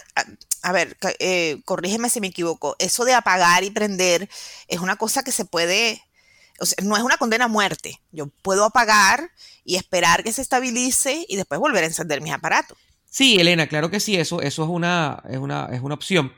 [0.62, 4.28] a, ver, eh, corrígeme si me equivoco, eso de apagar y prender
[4.68, 6.00] es una cosa que se puede,
[6.60, 8.00] o sea, no es una condena a muerte.
[8.12, 9.30] Yo puedo apagar
[9.64, 12.78] y esperar que se estabilice y después volver a encender mis aparatos.
[13.04, 16.32] Sí, Elena, claro que sí, eso, eso es, una, es, una, es una opción.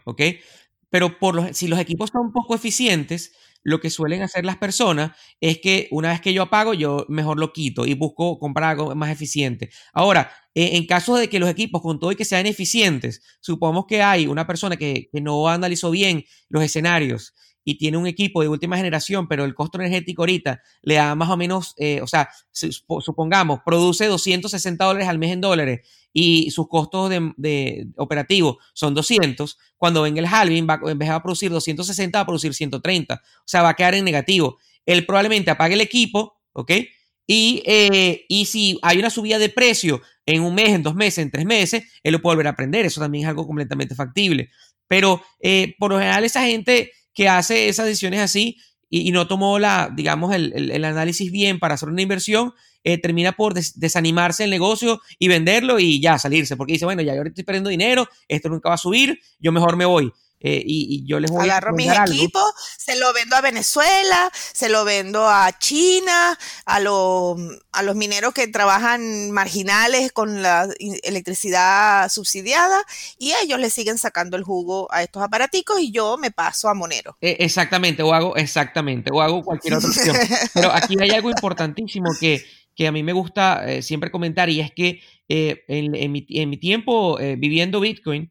[0.91, 5.11] Pero por los, si los equipos son poco eficientes, lo que suelen hacer las personas
[5.41, 8.95] es que una vez que yo apago, yo mejor lo quito y busco comprar algo
[8.95, 9.71] más eficiente.
[9.93, 13.87] Ahora, e, en caso de que los equipos, con todo y que sean eficientes, supongamos
[13.87, 17.35] que hay una persona que, que no analizó bien los escenarios
[17.69, 21.29] y tiene un equipo de última generación, pero el costo energético ahorita le da más
[21.29, 25.81] o menos, eh, o sea, supongamos, produce 260 dólares al mes en dólares
[26.13, 31.09] y sus costos de, de operativo son 200, cuando venga el halving, va, en vez
[31.09, 34.59] de producir 260, va a producir 130, o sea, va a quedar en negativo.
[34.87, 36.71] Él probablemente apague el equipo, ¿ok?
[37.27, 41.19] Y, eh, y si hay una subida de precio en un mes, en dos meses,
[41.19, 42.87] en tres meses, él lo puede volver a aprender.
[42.87, 44.51] Eso también es algo completamente factible.
[44.87, 48.59] Pero eh, por lo general esa gente que hace esas decisiones así
[48.89, 52.53] y, no tomó la, digamos, el, análisis bien para hacer una inversión,
[52.85, 57.15] eh, termina por desanimarse el negocio y venderlo y ya salirse, porque dice, bueno, ya
[57.15, 60.13] yo ahorita estoy perdiendo dinero, esto nunca va a subir, yo mejor me voy.
[60.41, 62.43] Eh, y, yo les voy Agarro mis equipos,
[62.77, 67.39] se lo vendo a Venezuela, se lo vendo a China, a, los,
[67.73, 70.69] a los mineros que trabajan marginales con la
[71.03, 72.79] electricidad subsidiada
[73.19, 76.75] y ellos le siguen sacando el jugo a estos aparaticos y yo me paso a
[76.75, 77.17] Monero.
[77.21, 80.17] Eh, exactamente, o hago, exactamente, o hago cualquier otra opción.
[80.55, 84.61] Pero aquí hay algo importantísimo que, que a mí me gusta eh, siempre comentar y
[84.61, 88.31] es que en, mi, en, mi, tiempo viviendo Bitcoin,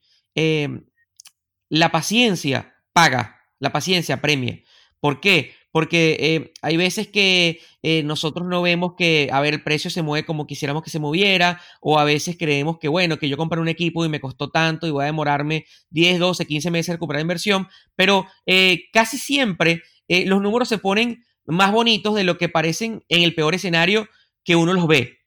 [1.70, 4.59] la paciencia paga, la paciencia premia.
[4.99, 5.53] ¿Por qué?
[5.72, 10.01] Porque eh, hay veces que eh, nosotros no vemos que, a ver, el precio se
[10.01, 13.59] mueve como quisiéramos que se moviera, o a veces creemos que, bueno, que yo compré
[13.59, 16.93] un equipo y me costó tanto y voy a demorarme 10, 12, 15 meses en
[16.93, 22.47] recuperar inversión, pero eh, casi siempre los números se ponen más bonitos de lo que
[22.47, 24.07] parecen en el peor escenario
[24.43, 25.25] que uno los ve.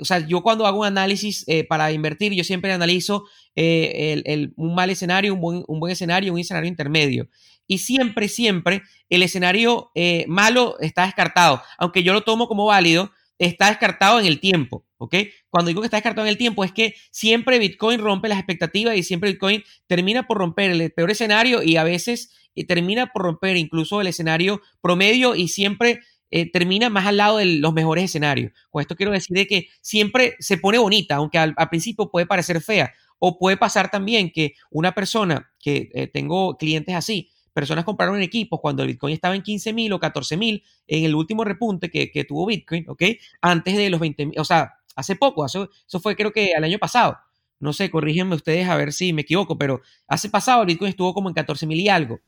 [0.00, 4.88] O sea, yo cuando hago un análisis para invertir, yo siempre analizo eh, un mal
[4.90, 7.28] escenario, un buen, un buen escenario, un escenario intermedio.
[7.66, 11.62] Y siempre, siempre el escenario eh, malo está descartado.
[11.76, 15.14] Aunque yo lo tomo como válido, está descartado en el tiempo, ¿ok?
[15.50, 18.96] Cuando digo que está descartado en el tiempo es que siempre Bitcoin rompe las expectativas
[18.96, 23.22] y siempre Bitcoin termina por romper el peor escenario y a veces eh, termina por
[23.22, 26.00] romper incluso el escenario promedio y siempre
[26.30, 28.52] eh, termina más al lado de los mejores escenarios.
[28.70, 32.60] Con esto quiero decir de que siempre se pone bonita, aunque al, principio puede parecer
[32.60, 32.92] fea.
[33.18, 38.60] O puede pasar también que una persona, que eh, tengo clientes así, personas compraron equipos
[38.60, 42.24] cuando el Bitcoin estaba en 15 mil o 14 mil en el último repunte que,
[42.24, 43.02] tuvo Bitcoin, ¿ok?
[43.40, 46.62] Antes de los 20 mil, o sea, hace poco, eso, eso fue creo que el
[46.62, 47.18] año pasado.
[47.60, 51.12] No sé, corrígenme ustedes a ver si me equivoco, pero hace pasado el Bitcoin estuvo
[51.12, 52.20] como en 14 mil y algo.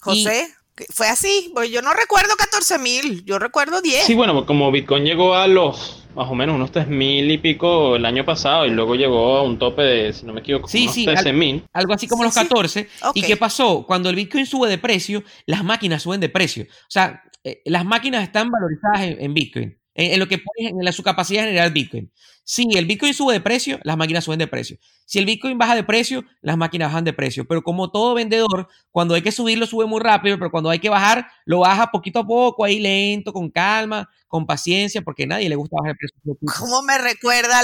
[0.00, 0.48] José,
[0.92, 4.04] fue así, pues yo no recuerdo 14 mil, yo recuerdo 10.
[4.04, 7.96] Sí, bueno, como Bitcoin llegó a los más o menos unos 3 mil y pico
[7.96, 10.88] el año pasado y luego llegó a un tope de, si no me equivoco, sí,
[10.88, 11.64] sí, mil.
[11.72, 12.88] Algo así como los 14.
[13.14, 13.84] ¿Y qué pasó?
[13.86, 16.64] Cuando el Bitcoin sube de precio, las máquinas suben de precio.
[16.64, 20.92] O sea, eh, las máquinas están valorizadas en Bitcoin en, lo que pones en la,
[20.92, 22.10] su capacidad de generar Bitcoin.
[22.44, 24.78] Si el Bitcoin sube de precio, las máquinas suben de precio.
[25.04, 27.46] Si el Bitcoin baja de precio, las máquinas bajan de precio.
[27.46, 30.88] Pero como todo vendedor, cuando hay que subirlo, sube muy rápido, pero cuando hay que
[30.88, 35.48] bajar, lo baja poquito a poco, ahí lento, con calma, con paciencia, porque a nadie
[35.48, 36.58] le gusta bajar el precio.
[36.58, 37.60] ¿Cómo me recuerda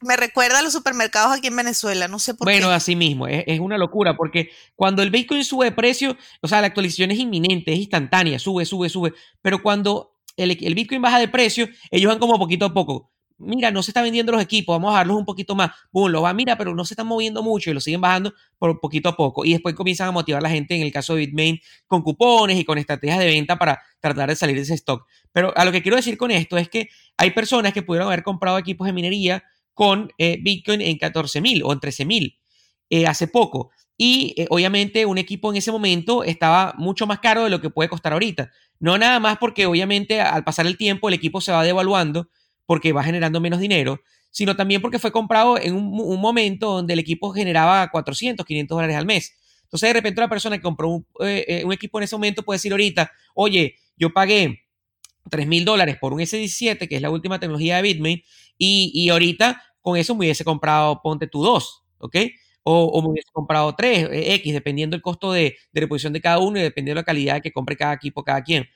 [0.00, 2.52] me recuerda a los supermercados aquí en Venezuela, no sé por qué.
[2.52, 6.46] Bueno, así mismo, es, es, una locura, porque cuando el Bitcoin sube de precio, o
[6.46, 9.12] sea, la actualización es inminente, es instantánea, sube, sube, sube,
[9.42, 13.12] pero cuando el, Bitcoin baja de precio, ellos van como poquito a poco.
[13.40, 15.70] Mira, no se están vendiendo los equipos, vamos a bajarlos un poquito más.
[15.92, 18.80] Boom, lo va, mira, pero no se están moviendo mucho y lo siguen bajando por
[18.80, 19.44] poquito a poco.
[19.44, 22.58] Y después comienzan a motivar a la gente, en el caso de Bitmain, con cupones
[22.58, 25.06] y con estrategias de venta para tratar de salir de ese stock.
[25.32, 28.24] Pero a lo que quiero decir con esto es que hay personas que pudieron haber
[28.24, 32.38] comprado equipos de minería con eh, Bitcoin en 14 mil o en 13 mil
[32.90, 33.70] eh, hace poco.
[34.00, 37.68] Y eh, obviamente un equipo en ese momento estaba mucho más caro de lo que
[37.68, 38.50] puede costar ahorita.
[38.78, 42.28] No nada más porque obviamente al pasar el tiempo el equipo se va devaluando
[42.64, 47.00] porque va generando menos dinero, sino también porque fue comprado en un, momento donde el
[47.00, 49.34] equipo generaba 400, 500 dólares al mes.
[49.64, 52.58] Entonces de repente una persona que compró un, eh, un equipo en ese momento puede
[52.58, 54.60] decir ahorita, oye, yo pagué
[55.28, 58.22] 3 mil dólares por un S17, que es la última tecnología de Bitmain,
[58.56, 62.16] y, y ahorita con eso me hubiese comprado, ponte tú dos, ¿ok?
[62.70, 66.58] O, me hubiese comprado tres, eh, X, dependiendo el costo de, reposición de cada uno
[66.58, 68.66] y dependiendo de la calidad que compre cada equipo, cada quien.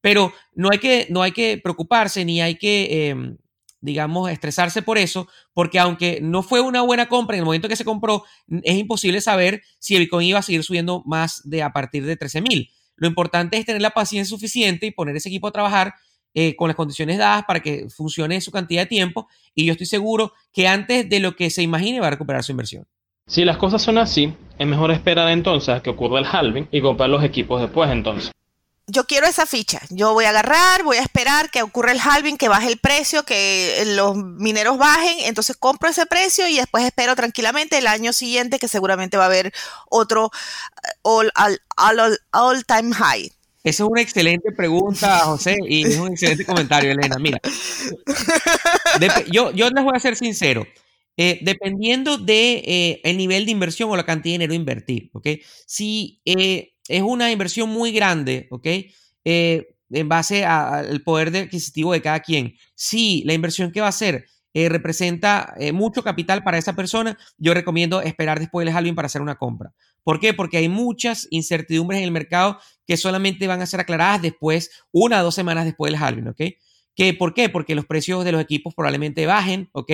[0.00, 3.36] Pero no hay que, no hay que preocuparse ni hay que, em,
[3.80, 7.76] digamos, estresarse por eso, porque aunque no fue una buena compra en el momento que
[7.76, 8.24] se compró,
[8.62, 12.16] es imposible saber si el Bitcoin iba a seguir subiendo más de a partir de
[12.16, 12.70] 13 mil.
[12.96, 15.94] Lo importante es tener la paciencia suficiente y poner ese equipo a trabajar
[16.34, 19.28] eh, con las condiciones dadas para que funcione su cantidad de tiempo.
[19.54, 22.52] Y yo estoy seguro que antes de lo que se imagine va a recuperar su
[22.52, 22.86] inversión.
[23.32, 26.82] Si las cosas son así, es mejor esperar entonces a que ocurra el halving y
[26.82, 28.30] comprar los equipos después entonces.
[28.86, 29.80] Yo quiero esa ficha.
[29.88, 33.22] Yo voy a agarrar, voy a esperar que ocurra el halving, que baje el precio,
[33.22, 38.58] que los mineros bajen, entonces compro ese precio y después espero tranquilamente el año siguiente
[38.58, 39.50] que seguramente va a haber
[39.88, 40.30] otro
[41.00, 41.32] all,
[42.32, 43.32] all, time high.
[43.64, 47.16] Esa es una excelente pregunta, José, y es un excelente comentario, Elena.
[47.18, 47.40] Mira,
[49.32, 50.66] yo, yo les voy a ser sincero.
[51.18, 55.28] Eh, dependiendo de, eh, nivel de inversión o la cantidad de dinero invertir, ¿ok?
[55.66, 58.66] Si eh, es una inversión muy grande, ¿ok?
[59.24, 64.24] en base al poder adquisitivo de cada quien, si la inversión que va a hacer
[64.54, 69.36] representa mucho capital para esa persona, yo recomiendo esperar después del halving para hacer una
[69.36, 69.72] compra.
[70.02, 70.34] ¿Por qué?
[70.34, 75.20] Porque hay muchas incertidumbres en el mercado que solamente van a ser aclaradas después, una
[75.20, 76.40] o dos semanas después del halving, ¿ok?
[76.94, 77.48] ¿Qué, ¿Por qué?
[77.48, 79.90] Porque los precios de los equipos probablemente bajen, ¿ok?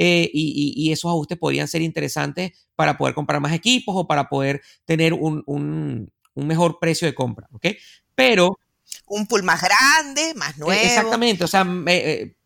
[0.00, 4.62] Eh, y, esos ajustes podrían ser interesantes para poder comprar más equipos o para poder
[4.84, 7.66] tener un, mejor precio de compra, ¿ok?
[8.14, 8.58] Pero...
[9.06, 10.82] Un pool más grande, más e, nuevo.
[10.82, 12.36] Exactamente, o sea, eh,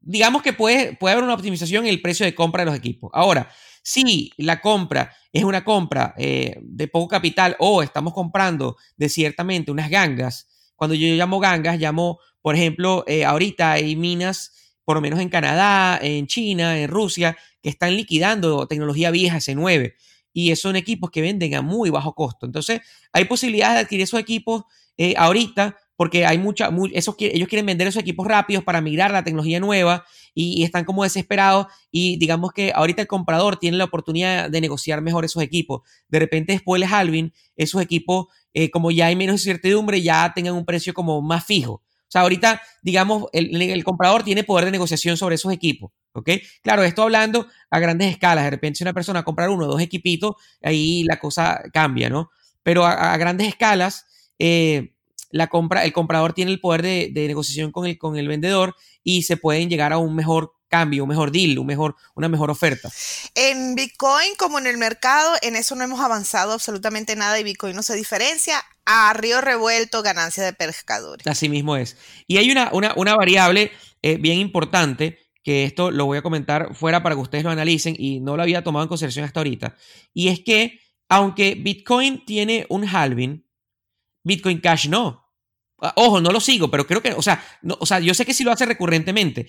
[0.00, 3.10] digamos que puede, puede haber una optimización en el precio de compra de los equipos.
[3.14, 3.50] Ahora,
[3.82, 9.70] si la compra es una compra eh, de poco capital o estamos comprando de ciertamente
[9.70, 14.52] unas gangas, cuando yo llamo gangas, llamo, por ejemplo, ahorita hay minas
[14.84, 19.94] por lo menos en Canadá, en China, en Rusia, que están liquidando tecnología vieja C9
[20.32, 22.46] y son equipos que venden a muy bajo costo.
[22.46, 22.80] Entonces,
[23.12, 24.64] hay posibilidades de adquirir esos equipos
[24.96, 26.70] eh, ahorita porque hay mucha,
[27.18, 31.66] ellos quieren vender esos equipos rápidos para migrar la tecnología nueva y, están como desesperados
[31.92, 35.82] y digamos que ahorita el comprador tiene la oportunidad de negociar mejor esos equipos.
[36.08, 40.54] De repente después del halving, esos equipos, eh, como ya hay menos incertidumbre, ya tengan
[40.54, 41.82] un precio como más fijo.
[42.12, 45.92] Sea, ahorita, digamos, el, comprador tiene poder de negociación sobre esos equipos.
[46.12, 46.28] ¿Ok?
[46.62, 48.44] Claro, esto hablando a grandes escalas.
[48.44, 52.28] De repente, si una persona comprar uno o dos equipitos, ahí la cosa cambia, ¿no?
[52.62, 54.04] Pero a, grandes escalas,
[54.38, 54.94] eh,
[55.30, 59.22] la compra, el comprador tiene el poder de, negociación con el, con el vendedor y
[59.22, 62.90] se pueden llegar a un mejor cambio, un mejor deal, un mejor, una mejor oferta.
[63.34, 67.76] En Bitcoin, como en el mercado, en eso no hemos avanzado absolutamente nada y Bitcoin
[67.76, 68.64] no se diferencia.
[68.86, 71.26] A río revuelto, ganancia de pescadores.
[71.26, 71.98] Así mismo es.
[72.26, 73.70] Y hay una, una, variable
[74.00, 77.94] eh, bien importante que esto lo voy a comentar fuera para que ustedes lo analicen
[77.98, 79.76] y no lo había tomado en consideración hasta ahorita.
[80.14, 83.46] Y es que, aunque Bitcoin tiene un halving,
[84.24, 85.22] Bitcoin Cash no.
[85.80, 88.24] Ah, ojo, no lo sigo, pero creo que, o sea, no, o sea yo sé
[88.24, 89.48] que sí lo hace recurrentemente,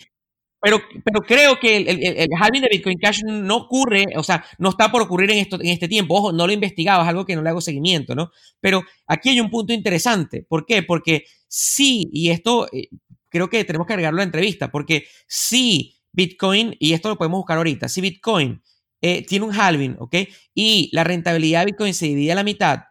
[0.64, 4.89] pero, pero creo que el, halving de Bitcoin Cash no ocurre, o sea, no está
[4.89, 6.16] por ocurrir en, esto, en este tiempo.
[6.16, 8.32] Ojo, no lo he investigado, es algo que no le hago seguimiento, ¿no?
[8.61, 10.41] Pero aquí hay un punto interesante.
[10.47, 10.82] ¿Por qué?
[10.82, 12.88] Porque sí, y esto eh,
[13.28, 17.39] creo que tenemos que agregarlo a la entrevista, porque si Bitcoin, y esto lo podemos
[17.39, 18.64] buscar ahorita, si Bitcoin
[19.01, 20.16] eh, tiene un halving, ¿ok?
[20.53, 22.84] Y la rentabilidad de Bitcoin se divide a la mitad,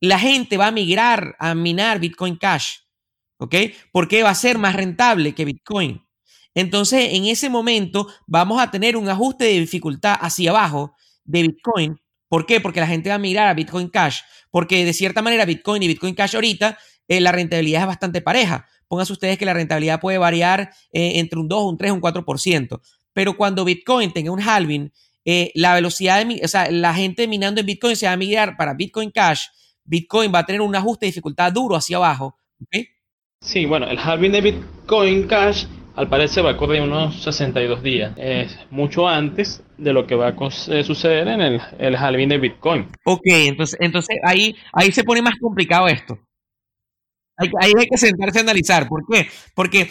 [0.00, 2.78] la gente va a migrar a minar Bitcoin Cash,
[3.38, 3.54] ¿ok?
[3.92, 6.07] Porque va a ser más rentable que Bitcoin.
[6.54, 10.94] Entonces, en ese momento vamos a tener un ajuste de dificultad hacia abajo
[11.24, 12.00] de Bitcoin.
[12.28, 12.60] ¿Por qué?
[12.60, 14.20] Porque la gente va a migrar a Bitcoin Cash.
[14.50, 18.66] Porque de cierta manera Bitcoin y Bitcoin Cash ahorita eh, la rentabilidad es bastante pareja.
[18.86, 22.80] Pónganse ustedes que la rentabilidad puede variar eh, entre un 2, un 3, un 4%.
[23.12, 24.92] Pero cuando Bitcoin tenga un halving,
[25.24, 28.56] eh, la velocidad de, o sea, la gente minando en Bitcoin se va a migrar
[28.56, 29.46] para Bitcoin Cash.
[29.84, 32.38] Bitcoin va a tener un ajuste de dificultad duro hacia abajo.
[33.40, 35.66] Sí, bueno, el halving de Bitcoin Cash
[35.98, 38.12] al parecer va a ocurrir unos 62 días.
[38.16, 40.50] Es mucho antes de lo que va a
[40.84, 42.88] suceder en el, el halving de Bitcoin.
[43.04, 46.16] Ok, entonces, entonces ahí, ahí se pone más complicado esto.
[47.36, 48.86] Ahí, hay que sentarse a analizar.
[48.86, 49.28] ¿Por qué?
[49.56, 49.90] Porque,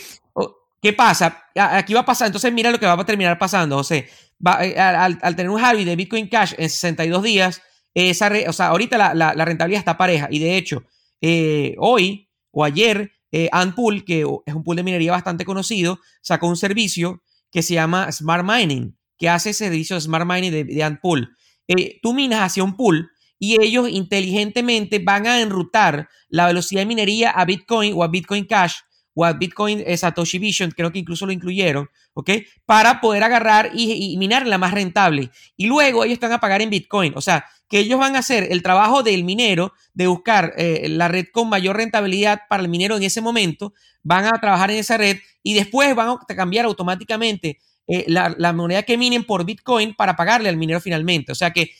[0.81, 1.45] ¿qué pasa?
[1.55, 4.07] Aquí va a pasar, entonces mira lo que va a terminar pasando, José.
[4.45, 7.61] Va, eh, al, tener un halving de Bitcoin Cash en 62 días,
[7.93, 10.29] esa o sea, ahorita la, la, rentabilidad está pareja.
[10.31, 10.83] Y de hecho,
[11.19, 16.47] eh, hoy o ayer, eh, Antpool, que es un pool de minería bastante conocido, sacó
[16.47, 20.83] un servicio que se llama Smart Mining, que hace servicio de Smart Mining de, de
[20.83, 21.35] Antpool.
[21.67, 26.87] Eh, tú minas hacia un pool y ellos inteligentemente van a enrutar la velocidad de
[26.87, 28.75] minería a Bitcoin o a Bitcoin Cash
[29.19, 32.29] o Bitcoin eh, Satoshi Vision, creo que incluso lo incluyeron, ¿ok?
[32.67, 35.31] Para poder agarrar y, minar la más rentable.
[35.55, 37.13] Y luego ellos están a pagar en Bitcoin.
[37.15, 41.07] O sea, que ellos van a hacer el trabajo del minero de buscar eh, la
[41.07, 44.97] red con mayor rentabilidad para el minero en ese momento, van a trabajar en esa
[44.97, 47.57] red y después van a cambiar automáticamente
[47.87, 51.31] eh, la, moneda que minen por Bitcoin para pagarle al minero finalmente.
[51.31, 51.71] O sea que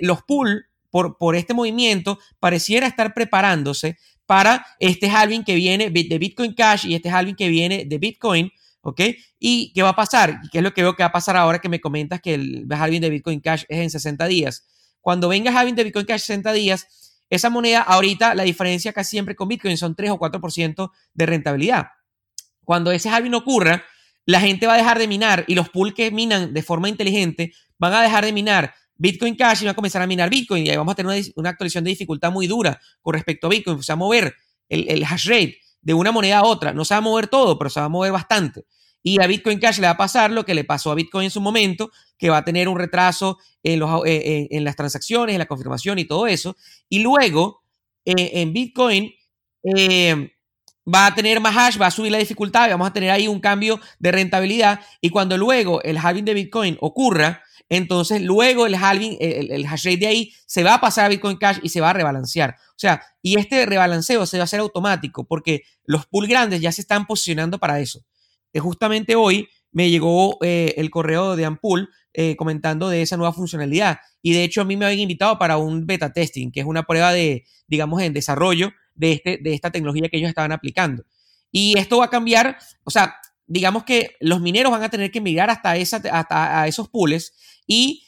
[0.00, 0.64] los pools
[1.18, 6.94] por, este movimiento, pareciera estar preparándose para este halving que viene de Bitcoin Cash y
[6.94, 8.52] este halving que viene de Bitcoin,
[8.82, 9.00] ¿ok?
[9.38, 10.40] ¿Y qué va a pasar?
[10.42, 12.34] ¿Y qué es lo que veo que va a pasar ahora que me comentas que
[12.34, 14.66] el halving de Bitcoin Cash es en 60 días?
[15.00, 19.34] Cuando venga halving de Bitcoin Cash 60 días, esa moneda ahorita la diferencia casi siempre
[19.34, 21.86] con Bitcoin son 3 o 4% de rentabilidad.
[22.64, 23.84] Cuando ese halving ocurra,
[24.24, 27.52] la gente va a dejar de minar y los pools que minan de forma inteligente
[27.78, 30.76] van a dejar de minar Bitcoin Cash va a comenzar a minar Bitcoin y ahí
[30.76, 33.82] vamos a tener una, actualización de dificultad muy dura con respecto a Bitcoin.
[33.82, 34.34] Se va a mover
[34.68, 36.72] el, hash rate de una moneda a otra.
[36.72, 38.64] No se va a mover todo, pero se va a mover bastante.
[39.02, 41.30] Y a Bitcoin Cash le va a pasar lo que le pasó a Bitcoin en
[41.30, 45.38] su momento, que va a tener un retraso en, los, eh, en, las transacciones, en
[45.38, 46.56] la confirmación y todo eso.
[46.88, 47.62] Y luego,
[48.04, 49.12] eh, en Bitcoin,
[49.62, 50.32] eh,
[50.92, 53.28] va a tener más hash, va a subir la dificultad y vamos a tener ahí
[53.28, 54.80] un cambio de rentabilidad.
[55.00, 59.96] Y cuando luego el halving de Bitcoin ocurra, entonces luego el halving, el, hash rate
[59.98, 62.56] de ahí se va a pasar a Bitcoin Cash y se va a rebalancear.
[62.70, 66.70] O sea, y este rebalanceo se va a hacer automático porque los pool grandes ya
[66.70, 68.04] se están posicionando para eso.
[68.52, 73.32] Eh, justamente hoy me llegó eh, el correo de Ampool eh, comentando de esa nueva
[73.32, 76.66] funcionalidad y de hecho a mí me habían invitado para un beta testing, que es
[76.66, 81.04] una prueba de, digamos, en desarrollo de, este, de esta tecnología que ellos estaban aplicando.
[81.50, 85.20] Y esto va a cambiar, o sea, digamos que los mineros van a tener que
[85.20, 87.32] migrar hasta, esa, hasta a esos pools
[87.66, 88.02] y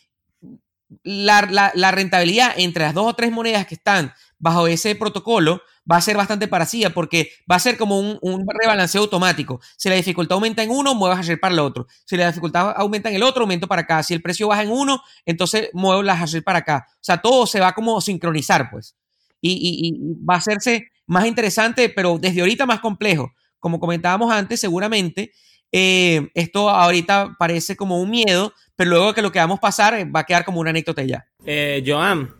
[1.02, 5.60] la, rentabilidad entre las dos o tres monedas que están bajo ese protocolo
[5.90, 9.60] va a ser bastante parecida porque va a ser como un, rebalanceo automático.
[9.76, 11.86] Si la dificultad aumenta en uno, muevo hash para el otro.
[12.04, 14.02] Si la dificultad aumenta en el otro, aumento para acá.
[14.02, 16.86] Si el precio baja en uno, entonces muevo la hash para acá.
[16.90, 18.96] O sea, todo se va como sincronizar, pues.
[19.40, 23.32] Y, y va a hacerse más interesante, pero desde ahorita más complejo.
[23.58, 25.32] Como comentábamos antes, seguramente
[25.72, 29.94] eh, esto ahorita parece como un miedo, pero luego que lo que vamos a pasar
[29.94, 31.26] eh, va a quedar como una anécdota ya.
[31.44, 32.34] Eh, Joan,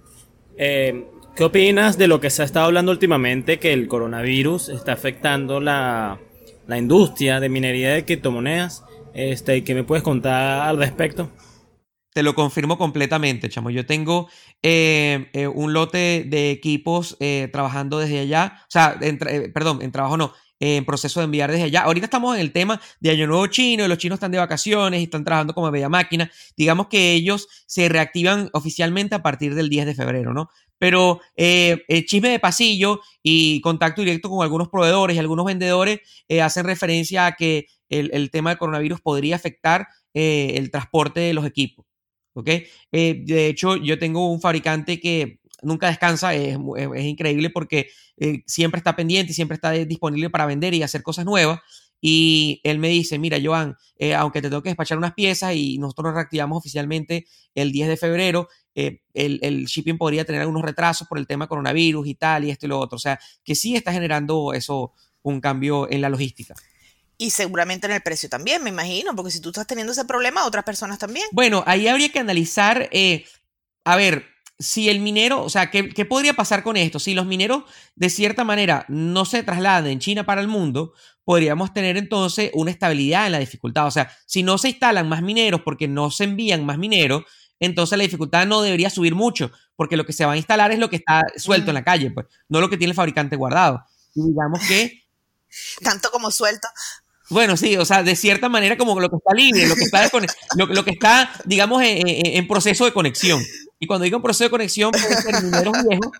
[0.56, 1.06] eh,
[1.36, 5.60] ¿qué opinas de lo que se ha estado hablando últimamente, que el coronavirus está afectando
[5.60, 6.18] la,
[6.66, 8.84] la industria de minería de criptomonedas?
[9.12, 11.30] Este, ¿Qué me puedes contar al respecto?
[12.18, 13.70] te lo confirmo completamente, chamo.
[13.70, 14.28] Yo tengo
[14.60, 18.54] eh, eh, un lote de equipos eh, trabajando desde allá.
[18.62, 18.98] O sea,
[19.54, 21.82] perdón, en trabajo no, en proceso de enviar desde allá.
[21.82, 25.00] Ahorita estamos en el tema de Año Nuevo Chino, y los chinos están de vacaciones
[25.00, 26.30] y están trabajando como bella máquina.
[26.56, 30.48] Digamos que ellos se reactivan oficialmente a partir del 10 de febrero, ¿no?
[30.78, 36.00] Pero el chisme de pasillo y contacto directo con algunos proveedores y algunos vendedores
[36.40, 41.88] hacen referencia a que el, tema del coronavirus podría afectar el transporte de los equipos.
[42.38, 42.48] ¿ok?
[42.92, 46.56] Eh, de hecho, yo tengo un fabricante que nunca descansa, es,
[47.04, 51.60] increíble porque eh, siempre está pendiente, siempre está disponible para vender y hacer cosas nuevas.
[52.00, 55.78] Y él me dice, mira, Joan, eh, aunque te tengo que despachar unas piezas y
[55.78, 61.18] nosotros reactivamos oficialmente el 10 de febrero, el, el, shipping podría tener algunos retrasos por
[61.18, 62.94] el tema coronavirus y tal, y esto y lo otro.
[62.94, 64.92] O sea, que sí está generando eso
[65.22, 66.54] un cambio en la logística.
[67.20, 70.46] Y seguramente en el precio también, me imagino, porque si tú estás teniendo ese problema,
[70.46, 71.26] otras personas también.
[71.32, 73.24] Bueno, ahí habría que analizar, eh,
[73.84, 74.24] a ver,
[74.58, 76.98] si el minero, o sea, ¿qué, podría pasar con esto?
[76.98, 80.92] Si los mineros de cierta manera no se trasladan en China para el mundo,
[81.24, 83.86] podríamos tener entonces una estabilidad en la dificultad.
[83.86, 87.22] O sea, si no se instalan más mineros porque no se envían más mineros,
[87.60, 90.78] entonces la dificultad no debería subir mucho, porque lo que se va a instalar es
[90.78, 93.84] lo que está suelto en la calle, pues, no lo que tiene el fabricante guardado.
[94.14, 95.04] Y digamos que...
[95.82, 96.68] Tanto como suelto.
[97.30, 100.10] Bueno, sí, o sea, de cierta manera como lo que está libre, lo que está,
[100.56, 103.42] lo, que está digamos, en, proceso de conexión.
[103.78, 106.12] Y cuando digo en proceso de conexión, pueden ser mineros viejos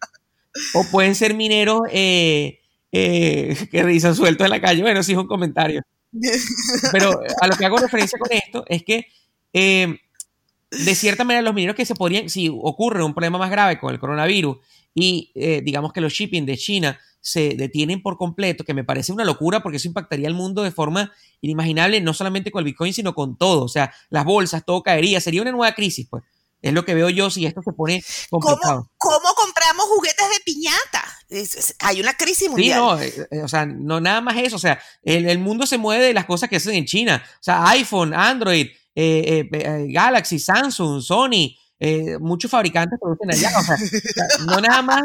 [0.75, 2.61] o pueden ser mineros eh,
[2.93, 4.83] eh, que dicen sueltos en la calle.
[4.83, 5.83] Bueno, sí es un comentario.
[6.93, 9.07] Pero a lo que hago referencia con esto es que,
[9.53, 9.99] eh,
[10.71, 13.93] de cierta manera, los mineros que se podrían, si ocurre un problema más grave con
[13.93, 14.59] el coronavirus
[14.95, 15.33] y
[15.63, 19.63] digamos que los shipping de China se detienen por completo, que me parece una locura
[19.63, 23.37] porque eso impactaría al mundo de forma inimaginable, no solamente con el Bitcoin, sino con
[23.37, 23.65] todo.
[23.65, 25.21] O sea, las bolsas, todo caería.
[25.21, 26.25] Sería una nueva crisis, pues.
[26.61, 28.91] Es lo que veo yo si esto se pone complicado.
[28.97, 31.05] ¿Cómo, compramos juguetes de piñata?
[31.81, 32.79] hay una crisis mundial.
[32.79, 34.57] Sí, no, eh, eh, o sea, no nada más eso.
[34.57, 37.23] O sea, el, mundo se mueve de las cosas que hacen en China.
[37.25, 39.49] O sea, iPhone, Android, eh,
[39.89, 41.55] Galaxy, Samsung, Sony,
[42.21, 43.59] muchos fabricantes producen allá.
[43.59, 43.77] O sea,
[44.47, 45.03] no nada más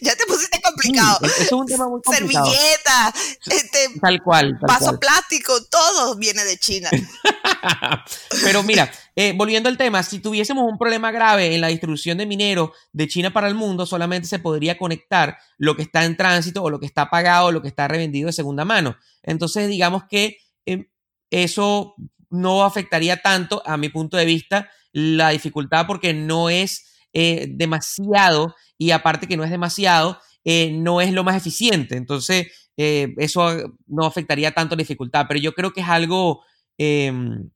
[0.00, 1.18] ya te pusiste complicado.
[1.40, 2.46] es un tema muy complicado.
[2.46, 3.14] Servilleta,
[3.46, 4.58] este, tal cual.
[4.60, 6.90] vaso plástico, todo viene de China.
[8.44, 12.26] Pero mira, eh, volviendo al tema, si tuviésemos un problema grave en la distribución de
[12.26, 16.62] mineros de China para el mundo, solamente se podría conectar lo que está en tránsito
[16.62, 18.96] o lo que está pagado o lo que está revendido de segunda mano.
[19.22, 20.90] Entonces, digamos que eh,
[21.30, 21.94] eso
[22.30, 28.54] no afectaría tanto, a mi punto de vista, la dificultad porque no es eh, demasiado
[28.78, 31.98] y aparte que no es demasiado, eh, no es lo más eficiente.
[31.98, 32.46] Entonces,
[32.78, 36.42] eh, eso no afectaría tanto la dificultad, pero yo creo que es algo...
[36.78, 37.50] Em,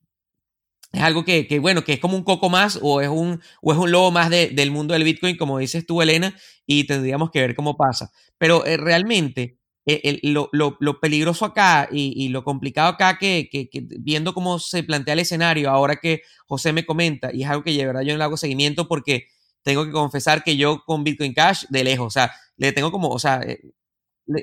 [0.93, 3.78] es algo que, bueno, que es como un coco más o es un, o es
[3.78, 6.36] un lobo más del mundo del Bitcoin, como dices tú, Elena,
[6.66, 8.11] y tendríamos que ver cómo pasa.
[8.38, 9.60] Pero realmente,
[10.22, 15.70] lo, peligroso acá y, lo complicado acá, que, que, viendo cómo se plantea el escenario,
[15.70, 18.37] ahora que José me comenta, y es algo que de verdad yo no le hago
[18.37, 19.28] seguimiento porque
[19.62, 23.09] tengo que confesar que yo con Bitcoin Cash de lejos, o sea, le tengo como,
[23.09, 23.61] o sea, eh,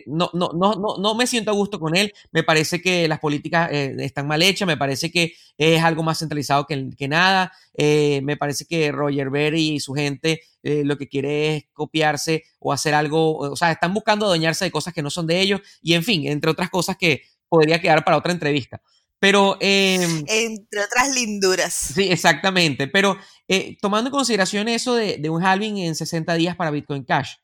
[0.05, 3.19] no, no, no, no, no me siento a gusto con él, me parece que las
[3.19, 7.51] políticas eh, están mal hechas, me parece que es algo más centralizado que, que nada,
[7.75, 10.41] eh, me parece que Roger Ver y su gente
[10.83, 14.93] lo que quiere es copiarse o hacer algo, o sea, están buscando adueñarse de cosas
[14.93, 18.17] que no son de ellos y en fin, entre otras cosas que podría quedar para
[18.17, 18.81] otra entrevista.
[19.19, 19.57] Pero.
[19.59, 21.73] Em, Entre otras linduras.
[21.73, 22.87] Sí, exactamente.
[22.87, 23.17] Pero
[23.47, 27.35] eh, tomando en consideración eso de, un halving en 60 días para Bitcoin Cash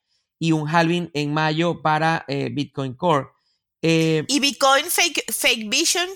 [0.44, 3.28] y un halving en mayo para eh, Bitcoin Core.
[3.82, 6.10] Eh, ¿Y Bitcoin Fake, fake Vision?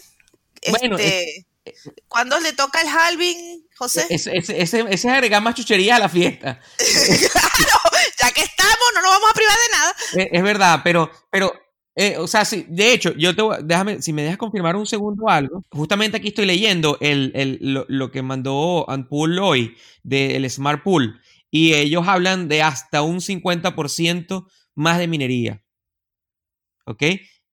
[0.70, 1.46] Bueno, este,
[2.10, 4.06] ¿Cuándo le toca el halving, José?
[4.10, 4.36] Ese,
[4.90, 6.60] es agregar más chuchería a la fiesta.
[6.78, 7.80] claro,
[8.22, 10.30] ya que estamos, no nos vamos a privar de nada.
[10.34, 11.54] Es, verdad, pero, pero
[11.96, 14.88] eh, o sea, sí, de hecho, yo te voy, déjame, si me dejas confirmar un
[14.88, 20.84] segundo algo, justamente aquí estoy leyendo el, el, lo, que mandó Anpool hoy del Smart
[20.84, 21.22] Pool
[21.52, 25.64] y ellos hablan de hasta un 50% más de minería.
[26.86, 27.04] ¿Ok?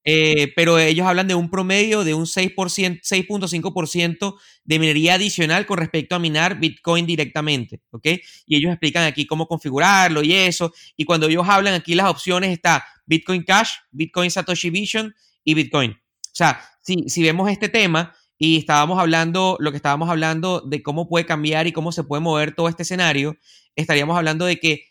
[0.06, 4.34] Eh, pero ellos hablan de un promedio de un 6.5%
[4.64, 8.06] de minería adicional con respecto a minar Bitcoin directamente, ¿ok?
[8.46, 10.74] Y ellos explican aquí cómo configurarlo y eso.
[10.96, 15.92] Y cuando ellos hablan aquí las opciones está Bitcoin Cash, Bitcoin Satoshi Vision y Bitcoin.
[15.92, 15.96] O
[16.32, 21.08] sea, si, si vemos este tema y estábamos hablando, lo que estábamos hablando de cómo
[21.08, 23.36] puede cambiar y cómo se puede mover todo este escenario,
[23.76, 24.84] estaríamos hablando de que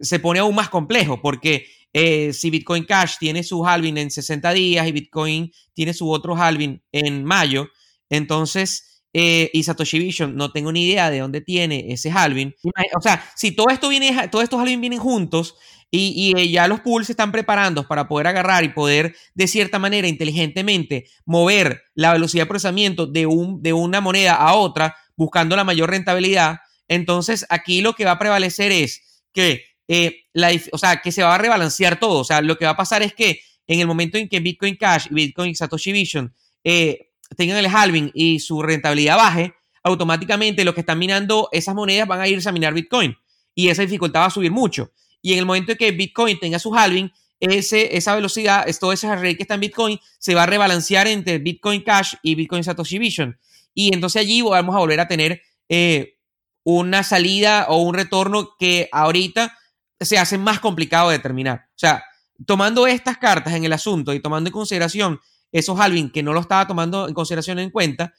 [0.00, 4.52] se pone aún más complejo porque eh, si Bitcoin Cash tiene su halving en 60
[4.52, 7.68] días y Bitcoin tiene su otro halving en mayo,
[8.08, 12.54] entonces eh, y Satoshi Vision no tengo ni idea de dónde tiene ese halving.
[12.96, 15.56] O sea, si todo esto viene, todos estos halving vienen juntos
[15.94, 19.78] y, y, ya los pools se están preparando para poder agarrar y poder de cierta
[19.78, 25.54] manera inteligentemente mover la velocidad de procesamiento de, un, de una moneda a otra buscando
[25.54, 30.78] la mayor rentabilidad, entonces aquí lo que va a prevalecer es que, eh, la, o
[30.78, 32.20] sea, que se va a rebalancear todo.
[32.20, 34.76] O sea, lo que va a pasar es que en el momento en que Bitcoin
[34.76, 36.34] Cash y Bitcoin Satoshi Vision
[36.64, 42.08] eh, tengan el halving y su rentabilidad baje, automáticamente los que están minando esas monedas
[42.08, 43.16] van a irse a minar Bitcoin
[43.54, 44.90] y esa dificultad va a subir mucho.
[45.22, 47.10] Y en el momento en que Bitcoin tenga su halving,
[47.40, 51.38] ese, esa velocidad, todo ese rate que está en Bitcoin, se va a rebalancear entre
[51.38, 53.38] Bitcoin Cash y Bitcoin Satoshi Vision.
[53.74, 56.18] Y entonces allí vamos a volver a tener eh,
[56.64, 59.58] una salida o un retorno que ahorita
[60.00, 61.66] se hace más complicado de determinar.
[61.70, 62.04] O sea,
[62.46, 65.20] tomando estas cartas en el asunto y tomando en consideración
[65.50, 68.14] esos halving que no lo estaba tomando en consideración en cuenta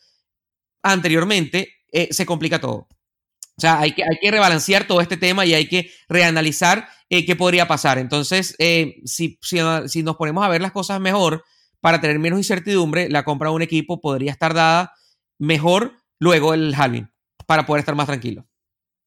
[0.81, 2.87] anteriormente, eh, se complica todo.
[3.57, 7.25] O sea, hay que, hay que rebalancear todo este tema y hay que reanalizar eh,
[7.25, 7.99] qué podría pasar.
[7.99, 11.43] Entonces, eh, si, si, nos ponemos a ver las cosas mejor,
[11.79, 14.93] para tener menos incertidumbre, la compra de un equipo podría estar dada
[15.37, 17.09] mejor luego del halving,
[17.45, 18.45] para poder estar más tranquilo.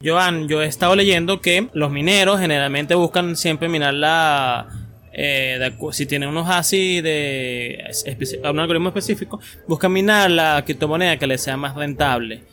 [0.04, 4.68] Joan, yo he estado leyendo que los mineros generalmente buscan siempre minar la,
[5.12, 7.82] eh, si tienen unos ASI de
[8.44, 12.44] un algoritmo específico, buscan minar la criptomoneda que les sea más rentable.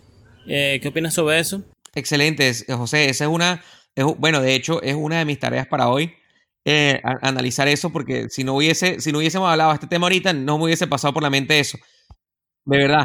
[0.47, 1.63] ¿Qué opinas sobre eso?
[1.95, 3.11] Excelente, José.
[3.11, 3.63] Esa es una,
[4.19, 6.15] bueno, de hecho, es una de mis tareas para hoy
[6.69, 10.33] eh, analizar eso, porque si no, hubiese, si no hubiésemos hablado de este tema ahorita,
[10.33, 11.79] no me hubiese pasado por la mente eso.
[12.65, 13.05] De verdad.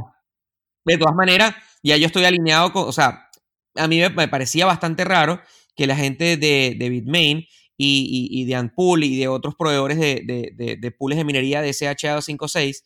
[0.83, 1.53] De todas maneras,
[1.83, 3.29] ya yo estoy alineado con, o sea,
[3.75, 5.41] a mí me, parecía bastante raro
[5.75, 7.45] que la gente de, de Bitmain
[7.77, 11.71] y, y, de Anpool y de otros proveedores de, de, de pools de minería de
[11.71, 12.83] SHA256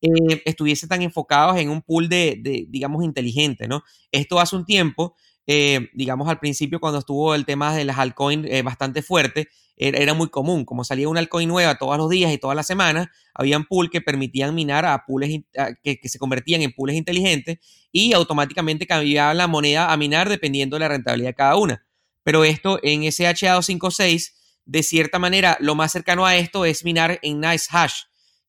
[0.00, 3.84] eh, estuviese tan enfocados en un pool de, digamos, inteligente, ¿no?
[4.10, 5.14] Esto hace un tiempo,
[5.46, 9.48] eh, digamos, al principio cuando estuvo el tema de las altcoins bastante fuerte,
[9.88, 10.64] era, muy común.
[10.64, 14.00] Como salía una altcoin nueva todos los días y todas las semanas, habían pool que
[14.00, 15.42] permitían minar a pools
[15.82, 17.58] que, se convertían en pools inteligentes
[17.90, 21.84] y automáticamente cambiaban la moneda a minar dependiendo de la rentabilidad de cada una.
[22.22, 24.32] Pero esto en SHA256,
[24.64, 28.02] de cierta manera, lo más cercano a esto es minar en Nice Hash,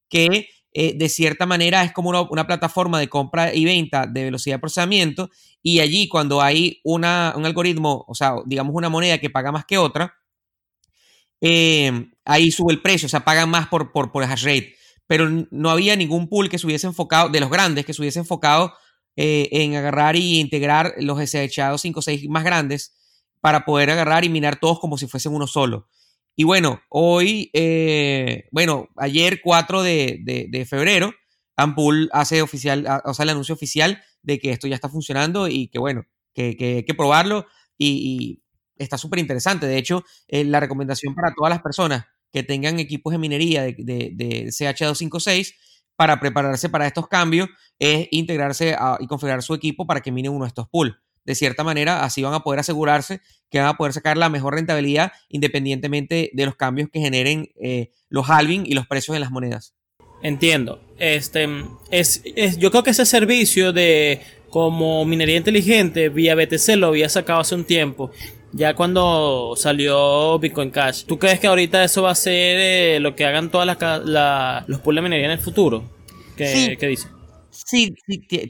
[0.10, 4.56] que eh, de cierta manera es como una, plataforma de compra y venta de velocidad
[4.56, 5.30] de procesamiento
[5.62, 9.66] y allí cuando hay una, un algoritmo, o sea, digamos una moneda que paga más
[9.66, 10.16] que otra,
[11.46, 14.76] eh, ahí sube el precio, o sea, pagan más por, por, por hash rate.
[15.08, 18.20] Pero no había ningún pool que se hubiese enfocado, de los grandes, que se hubiese
[18.20, 18.74] enfocado
[19.18, 22.96] eh, en agarrar y integrar los SHA 5 o 6 más grandes
[23.41, 25.89] para poder agarrar y minar todos como si fuesen uno solo.
[26.38, 31.14] Y bueno, hoy, eh, bueno, ayer 4 de, de, febrero,
[31.58, 35.68] Ampul hace oficial, o sea, el anuncio oficial de que esto ya está funcionando y
[35.68, 37.46] que bueno, que, que hay que probarlo
[37.78, 38.43] y,
[38.78, 39.68] está súper interesante.
[39.68, 43.76] De hecho, eh, la recomendación para todas las personas que tengan equipos de minería de,
[43.78, 45.54] de, CH256
[45.96, 47.48] para prepararse para estos cambios
[47.78, 50.96] es integrarse y configurar su equipo para que mine uno de estos pools.
[51.26, 54.56] De cierta manera, así van a poder asegurarse que van a poder sacar la mejor
[54.56, 59.32] rentabilidad independientemente de los cambios que generen eh, los halving y los precios de las
[59.32, 59.76] monedas.
[60.22, 60.82] Entiendo.
[60.98, 61.48] Este,
[61.92, 62.24] es,
[62.58, 67.56] yo creo que ese servicio de como minería inteligente vía BTC lo había sacado hace
[67.56, 68.12] un tiempo
[68.54, 73.16] ya cuando salió Bitcoin Cash, ¿tú crees que ahorita eso va a ser eh, lo
[73.16, 73.66] que hagan todas
[74.06, 75.84] las, los pools de minería en el futuro?
[76.38, 76.78] ¿Qué, sí.
[76.78, 77.08] ¿qué dice?
[77.49, 77.95] Sí,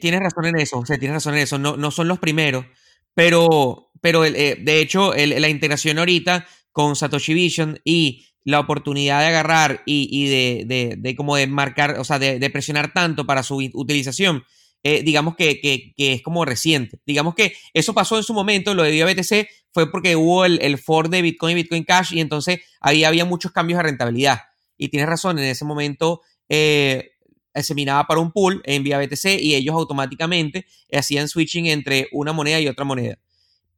[0.00, 2.66] tienes razón en eso, o sea, tienes razón en eso, no, no son los primeros,
[3.14, 9.26] pero, pero eh, de hecho la integración ahorita con Satoshi Vision y la oportunidad de
[9.26, 13.42] agarrar y, de, de, de, como de marcar, o sea, de, de presionar tanto para
[13.42, 14.44] su utilización
[14.86, 17.00] eh, digamos que, que, es como reciente.
[17.06, 20.76] Digamos que eso pasó en su momento, lo de BTC fue porque hubo el, el
[20.76, 24.40] Ford de Bitcoin y Bitcoin Cash y entonces ahí había muchos cambios de rentabilidad.
[24.76, 26.20] Y tienes razón, en ese momento
[26.50, 27.12] eh,
[27.54, 32.34] se minaba para un pool en vía BTC y ellos automáticamente hacían switching entre una
[32.34, 33.18] moneda y otra moneda.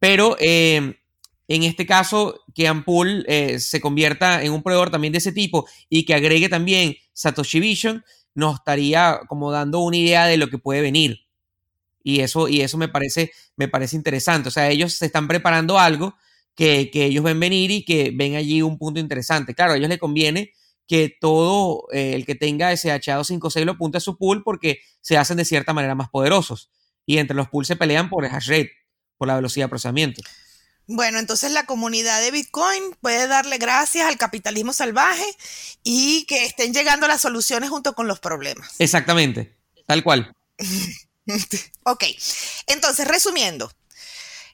[0.01, 0.97] Pero eh,
[1.47, 3.25] en este caso, que Ampool
[3.59, 8.05] se convierta en un proveedor también de ese tipo y que agregue también Satoshi Vision,
[8.37, 11.27] nos estaría como dando una idea de lo que puede venir.
[12.05, 14.49] Y eso, y eso me, parece, me parece interesante.
[14.49, 16.15] O sea, ellos se están preparando algo
[16.55, 19.55] que, ellos ven venir y que ven allí un punto interesante.
[19.55, 20.53] Claro, a ellos les conviene
[20.87, 25.17] que todo eh, el que tenga sh 256 lo apunte a su pool porque se
[25.17, 26.71] hacen de cierta manera más poderosos.
[27.07, 28.73] y entre los pools se pelean por el hash rate,
[29.17, 30.23] por la velocidad de procesamiento.
[30.89, 35.27] Bueno, entonces la comunidad de Bitcoin puede darle gracias al capitalismo salvaje
[35.83, 38.75] y que estén llegando las soluciones junto con los problemas.
[38.79, 39.57] Exactamente,
[39.87, 40.33] tal cual.
[41.83, 42.05] ok,
[42.69, 43.71] entonces resumiendo,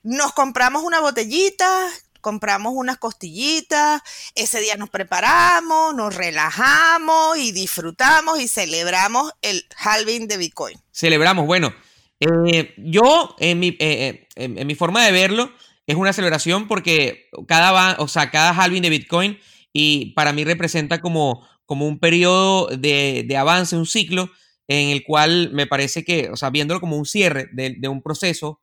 [0.03, 1.91] nos compramos una botellita,
[2.23, 4.01] compramos unas costillitas,
[4.35, 10.81] ese día nos preparamos, nos relajamos y disfrutamos y celebramos el halving de Bitcoin.
[10.93, 11.75] Celebramos, bueno,
[12.21, 15.53] eh, yo en mi, eh, eh, en mi forma de verlo,
[15.87, 19.39] es una celebración porque cada, o sea, cada halving de Bitcoin
[19.73, 24.31] y para mí representa como, como un periodo de, de, avance, un ciclo
[24.69, 28.03] en el cual me parece que, o sea, viéndolo como un cierre de, de un
[28.03, 28.61] proceso,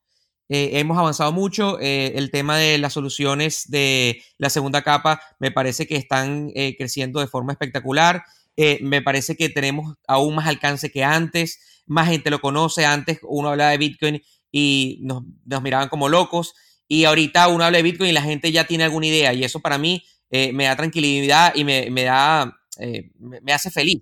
[0.50, 1.80] eh, hemos avanzado mucho.
[1.80, 6.76] Eh, el tema de las soluciones de la segunda capa me parece que están eh,
[6.76, 8.24] creciendo de forma espectacular.
[8.82, 11.84] me parece que tenemos aún más alcance que antes.
[11.86, 12.86] Más gente lo conoce.
[12.86, 14.22] Antes uno hablaba de Bitcoin
[14.52, 16.54] y nos, nos miraban como locos.
[16.92, 19.32] Y ahorita uno habla de Bitcoin y la gente ya tiene alguna idea.
[19.32, 23.70] Y eso para mí eh, me da tranquilidad y me, me da, eh, me hace
[23.70, 24.02] feliz.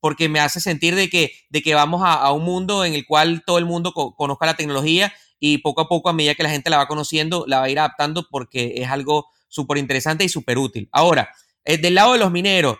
[0.00, 3.06] Porque me hace sentir de que, de que vamos a, a un mundo en el
[3.06, 6.42] cual todo el mundo co conozca la tecnología y poco a poco, a medida que
[6.42, 10.22] la gente la va conociendo, la va a ir adaptando porque es algo súper interesante
[10.22, 10.90] y súper útil.
[10.92, 11.30] Ahora,
[11.64, 12.76] eh, del lado de los mineros,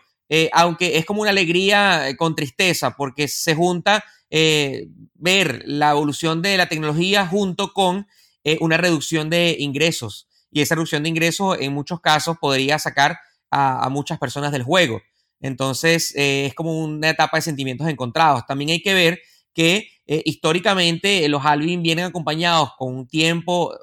[0.52, 6.68] aunque es como una alegría con tristeza, porque se junta ver la evolución de la
[6.68, 8.06] tecnología junto con
[8.46, 10.28] eh, una reducción de ingresos.
[10.52, 13.18] Y esa reducción de ingresos en muchos casos podría sacar
[13.50, 15.02] a, muchas personas del juego.
[15.40, 18.46] Entonces eh, es como una etapa de sentimientos encontrados.
[18.46, 19.20] También hay que ver
[19.52, 23.74] que eh, históricamente los halving vienen acompañados con un tiempo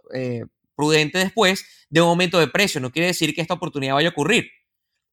[0.78, 2.80] prudente después de un aumento de precio.
[2.80, 4.46] No quiere decir que esta oportunidad vaya a ocurrir.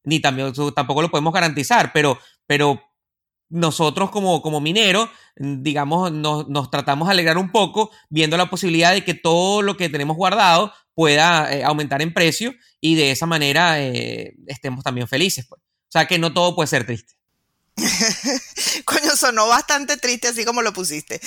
[0.04, 2.80] Ni también, tampoco lo podemos garantizar, pero, pero
[3.50, 8.92] nosotros como, como mineros, digamos, nos, nos, tratamos de alegrar un poco viendo la posibilidad
[8.92, 13.26] de que todo lo que tenemos guardado pueda eh, aumentar en precio y de esa
[13.26, 15.46] manera eh, estemos también felices.
[15.48, 15.60] Pues.
[15.60, 17.14] O sea que no todo puede ser triste.
[18.84, 21.20] Coño, sonó bastante triste así como lo pusiste.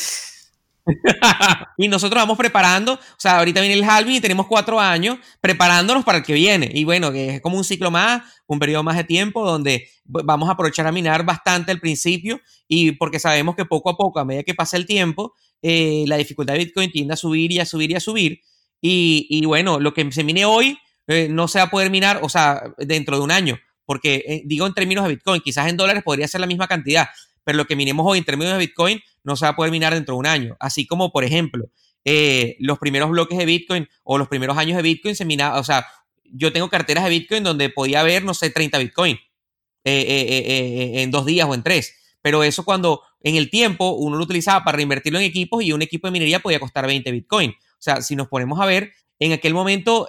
[1.77, 6.03] y nosotros vamos preparando, o sea, ahorita viene el halving y tenemos cuatro años preparándonos
[6.03, 6.69] para el que viene.
[6.73, 10.49] Y bueno, que es como un ciclo más, un periodo más de tiempo donde vamos
[10.49, 14.25] a aprovechar a minar bastante al principio y porque sabemos que poco a poco, a
[14.25, 17.65] medida que pasa el tiempo, eh, la dificultad de Bitcoin tiende a subir y a
[17.65, 18.41] subir y a subir.
[18.81, 20.77] Y, y bueno, lo que se mine hoy
[21.07, 23.57] eh, no se va a poder minar, o sea, dentro de un año.
[23.85, 27.07] Porque eh, digo en términos de Bitcoin, quizás en dólares podría ser la misma cantidad,
[27.43, 29.93] pero lo que minemos hoy en términos de Bitcoin no se va a poder minar
[29.93, 30.57] dentro de un año.
[30.59, 31.69] Así como, por ejemplo,
[32.05, 35.63] eh, los primeros bloques de Bitcoin o los primeros años de Bitcoin se minaba, o
[35.63, 35.85] sea,
[36.25, 39.17] yo tengo carteras de Bitcoin donde podía haber, no sé, 30 Bitcoin
[39.83, 41.95] eh, eh, en dos días o en tres.
[42.21, 45.81] Pero eso cuando en el tiempo uno lo utilizaba para reinvertirlo en equipos y un
[45.81, 47.51] equipo de minería podía costar 20 Bitcoin.
[47.51, 50.07] O sea, si nos ponemos a ver, en aquel momento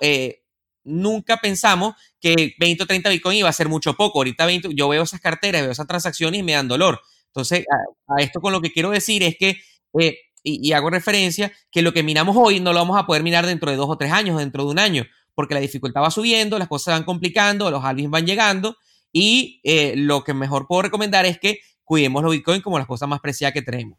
[0.85, 4.21] nunca pensamos que 20 o 30 Bitcoin iba a ser mucho poco.
[4.21, 7.01] Ahorita 20, yo veo esas carteras, veo esas transacciones y me dan dolor.
[7.35, 7.67] Entonces,
[8.09, 9.57] a, a esto con lo que quiero decir es que,
[9.99, 13.25] eh, y, y, hago referencia, que lo que minamos hoy no lo vamos a poder
[13.25, 15.05] minar dentro de dos o tres años, dentro de un año,
[15.35, 18.77] porque la dificultad va subiendo, las cosas van complicando, los halvings van llegando,
[19.13, 23.09] y eh, lo que mejor puedo recomendar es que cuidemos los Bitcoin como las cosas
[23.09, 23.99] más preciadas que tenemos.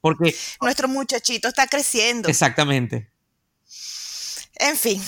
[0.00, 0.34] Porque...
[0.60, 2.28] Nuestro muchachito está creciendo.
[2.28, 3.10] Exactamente.
[4.58, 5.00] En fin,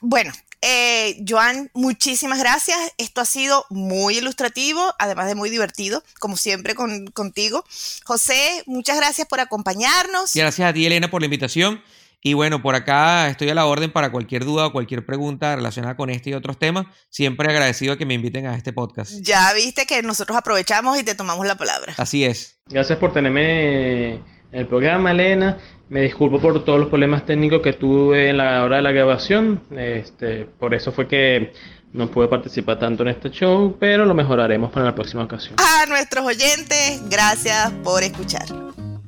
[0.00, 0.32] bueno,
[0.62, 2.78] eh, Joan, muchísimas gracias.
[2.96, 7.64] Esto ha sido muy ilustrativo, además de muy divertido, como siempre con, contigo.
[8.04, 10.32] José, muchas gracias por acompañarnos.
[10.34, 11.82] Gracias a ti, Elena, por la invitación.
[12.24, 15.96] Y bueno, por acá estoy a la orden para cualquier duda o cualquier pregunta relacionada
[15.96, 16.86] con este y otros temas.
[17.10, 19.10] Siempre agradecido que me inviten a este podcast.
[19.22, 21.94] Ya viste que nosotros aprovechamos y te tomamos la palabra.
[21.96, 22.60] Así es.
[22.68, 24.22] Gracias por tenerme en
[24.52, 25.58] el programa, Elena.
[25.92, 29.60] Me disculpo por todos los problemas técnicos que tuve en la hora de la grabación.
[29.76, 31.52] Este, por eso fue que
[31.92, 35.56] no pude participar tanto en este show, pero lo mejoraremos para la próxima ocasión.
[35.58, 38.46] A nuestros oyentes, gracias por escuchar.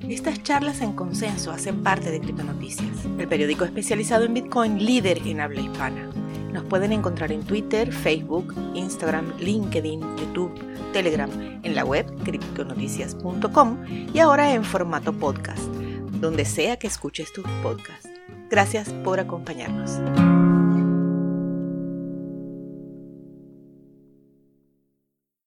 [0.07, 5.41] Estas charlas en consenso hacen parte de Criptonoticias, el periódico especializado en Bitcoin líder en
[5.41, 6.11] habla hispana.
[6.53, 10.53] Nos pueden encontrar en Twitter, Facebook, Instagram, LinkedIn, YouTube,
[10.93, 11.31] Telegram,
[11.63, 13.79] en la web criptonoticias.com
[14.13, 15.84] y ahora en formato podcast
[16.21, 18.11] donde sea que escuches tus podcasts.
[18.51, 20.01] Gracias por acompañarnos.